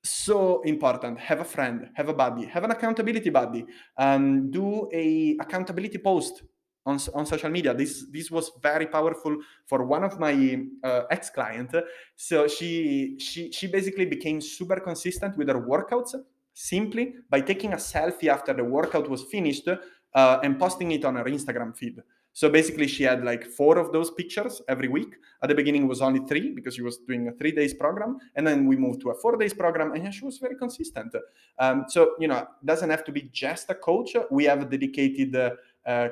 [0.07, 1.19] so important.
[1.19, 3.67] Have a friend have a buddy have an accountability buddy.
[3.97, 6.43] Um, do a accountability post
[6.87, 7.75] on, on social media.
[7.75, 11.75] This this was very powerful for one of my uh, ex client.
[12.17, 16.15] So she she she basically became super consistent with her workouts
[16.53, 21.17] simply by taking a selfie after the workout was finished uh, and posting it on
[21.17, 22.01] her Instagram feed.
[22.37, 25.15] So basically, she had like four of those pictures every week.
[25.41, 28.45] At the beginning, was only three because she was doing a three days program, and
[28.45, 31.15] then we moved to a four days program, and she was very consistent.
[31.61, 34.17] Um, so you know, doesn't have to be just a coach.
[34.33, 35.51] We have a dedicated uh,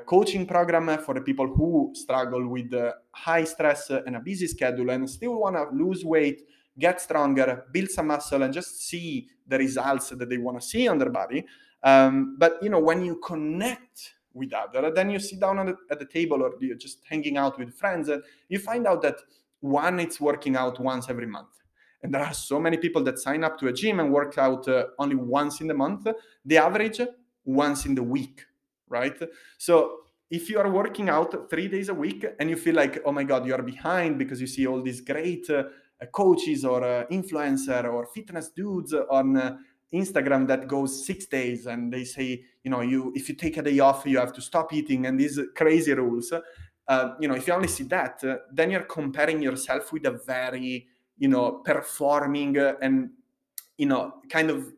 [0.06, 4.90] coaching program for the people who struggle with uh, high stress and a busy schedule
[4.90, 6.42] and still want to lose weight,
[6.78, 10.88] get stronger, build some muscle, and just see the results that they want to see
[10.88, 11.44] on their body.
[11.82, 15.98] Um, but you know, when you connect with other, then you sit down the, at
[15.98, 19.16] the table or you're just hanging out with friends, and you find out that
[19.60, 21.48] one, it's working out once every month.
[22.02, 24.66] And there are so many people that sign up to a gym and work out
[24.68, 26.06] uh, only once in the month.
[26.44, 27.00] The average
[27.44, 28.44] once in the week
[28.93, 29.18] right?
[29.59, 33.12] So if you are working out three days a week and you feel like, oh
[33.12, 35.64] my God, you are behind because you see all these great uh,
[36.12, 39.57] coaches or uh, influencer or fitness dudes on uh,
[39.93, 43.62] Instagram that goes six days and they say, you know, you if you take a
[43.62, 46.32] day off, you have to stop eating and these crazy rules.
[46.88, 50.18] Uh, you know, if you only see that, uh, then you're comparing yourself with a
[50.26, 50.88] very,
[51.18, 53.11] you know, performing and,
[53.76, 54.72] you know, kind of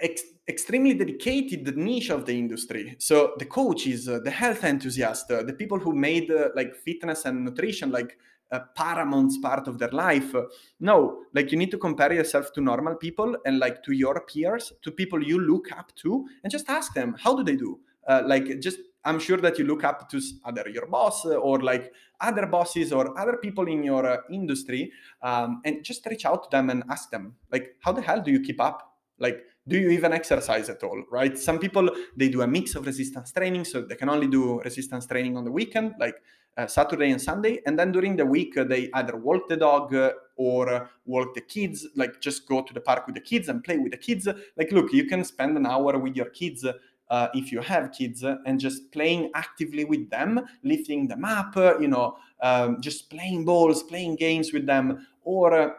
[0.00, 2.94] ex- extremely dedicated the niche of the industry.
[2.98, 7.24] So the coaches, uh, the health enthusiasts, uh, the people who made uh, like fitness
[7.24, 8.16] and nutrition like
[8.52, 10.32] a paramount part of their life.
[10.78, 14.72] No, like you need to compare yourself to normal people and like to your peers,
[14.82, 17.80] to people you look up to, and just ask them how do they do.
[18.06, 21.92] Uh, like just I'm sure that you look up to other your boss or like
[22.20, 24.92] other bosses or other people in your uh, industry,
[25.22, 28.30] um, and just reach out to them and ask them like how the hell do
[28.30, 28.92] you keep up?
[29.18, 32.86] Like do you even exercise at all right some people they do a mix of
[32.86, 36.16] resistance training so they can only do resistance training on the weekend like
[36.56, 39.94] uh, Saturday and Sunday, and then during the week uh, they either walk the dog
[39.94, 43.62] uh, or walk the kids, like just go to the park with the kids and
[43.62, 44.26] play with the kids.
[44.56, 46.64] Like, look, you can spend an hour with your kids
[47.08, 51.56] uh, if you have kids uh, and just playing actively with them, lifting them up,
[51.56, 55.76] uh, you know, um, just playing balls, playing games with them, or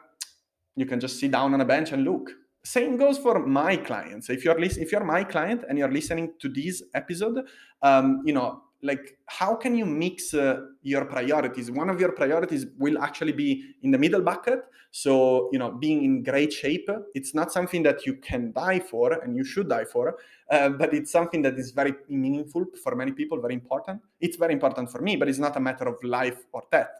[0.76, 2.30] you can just sit down on a bench and look.
[2.68, 4.30] Same goes for my clients.
[4.30, 7.46] If you're if you're my client and you're listening to this episode,
[7.82, 11.72] um, you know, like how can you mix uh, your priorities?
[11.72, 13.50] One of your priorities will actually be
[13.84, 14.60] in the middle bucket.
[14.92, 19.14] So you know being in great shape it's not something that you can die for
[19.14, 20.18] and you should die for
[20.50, 24.02] uh, but it's something that is very meaningful for many people very important.
[24.20, 26.96] It's very important for me but it's not a matter of life or death.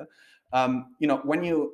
[0.54, 1.74] Um, you know when you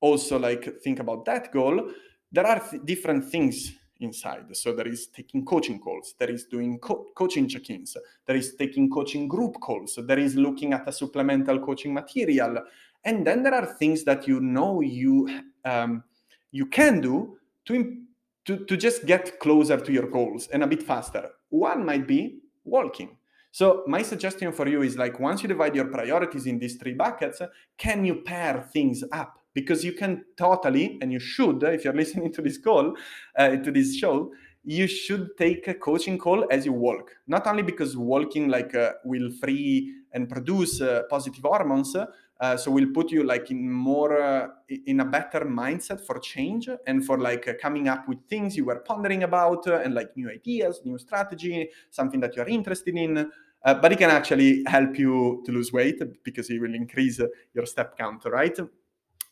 [0.00, 1.90] also like think about that goal
[2.30, 4.56] there are th- different things inside.
[4.56, 8.90] So there is taking coaching calls, there is doing co- coaching check-ins, there is taking
[8.90, 12.58] coaching group calls, there is looking at a supplemental coaching material,
[13.04, 16.04] and then there are things that you know you um,
[16.50, 17.98] you can do to,
[18.44, 21.30] to to just get closer to your goals and a bit faster.
[21.50, 23.16] One might be walking.
[23.50, 26.92] So my suggestion for you is like once you divide your priorities in these three
[26.92, 27.40] buckets,
[27.76, 29.37] can you pair things up?
[29.54, 32.94] Because you can totally and you should if you're listening to this call
[33.38, 34.30] uh, to this show
[34.64, 37.16] you should take a coaching call as you walk.
[37.26, 41.96] Not only because walking like uh, will free and produce uh, positive hormones
[42.40, 44.48] uh, so will put you like in more uh,
[44.86, 48.64] in a better mindset for change and for like uh, coming up with things you
[48.64, 53.30] were pondering about and like new ideas new strategy something that you're interested in.
[53.64, 57.20] But it can actually help you to lose weight because it will increase
[57.54, 58.56] your step count right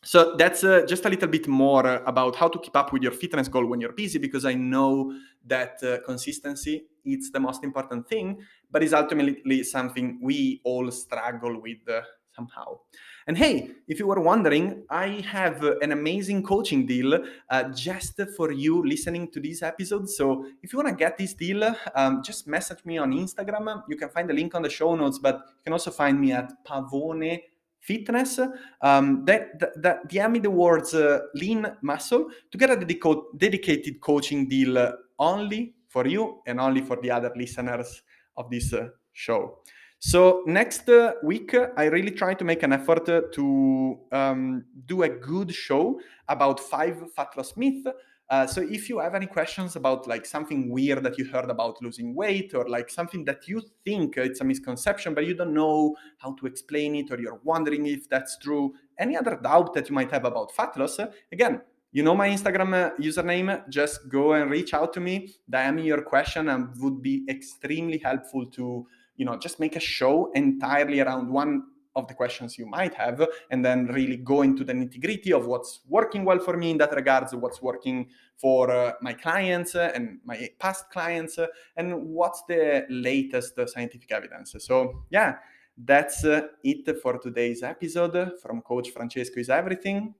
[0.03, 3.11] so that's uh, just a little bit more about how to keep up with your
[3.11, 5.13] fitness goal when you're busy, because I know
[5.45, 8.39] that uh, consistency it's the most important thing,
[8.69, 12.01] but it's ultimately something we all struggle with uh,
[12.35, 12.79] somehow.
[13.27, 17.19] And hey, if you were wondering, I have an amazing coaching deal
[17.49, 20.09] uh, just for you listening to this episode.
[20.09, 23.83] So if you want to get this deal, um, just message me on Instagram.
[23.89, 26.31] You can find the link on the show notes, but you can also find me
[26.31, 27.41] at Pavone
[27.87, 28.39] fitness,
[28.81, 34.47] um, that, that, that the words uh, lean muscle to get a dedico- dedicated coaching
[34.49, 38.03] deal only for you and only for the other listeners
[38.35, 39.59] of this uh, show.
[39.99, 45.09] So next uh, week, I really try to make an effort to um, do a
[45.09, 47.87] good show about five fat loss myths
[48.29, 51.81] uh, so if you have any questions about like something weird that you heard about
[51.81, 55.95] losing weight or like something that you think it's a misconception but you don't know
[56.17, 59.95] how to explain it or you're wondering if that's true any other doubt that you
[59.95, 60.99] might have about fat loss
[61.31, 61.61] again
[61.93, 65.83] you know my instagram uh, username just go and reach out to me dm me
[65.83, 70.99] your question and would be extremely helpful to you know just make a show entirely
[70.99, 71.63] around one
[71.97, 75.47] of the questions you might have and then really go into the nitty gritty of
[75.47, 79.91] what's working well for me in that regards what's working for uh, my clients uh,
[79.95, 84.55] and my past clients uh, and what's the latest scientific evidence.
[84.59, 85.35] So yeah
[85.77, 88.31] that's uh, it for today's episode.
[88.41, 90.13] From coach francesco is everything.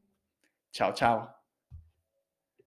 [0.71, 1.36] Ciao ciao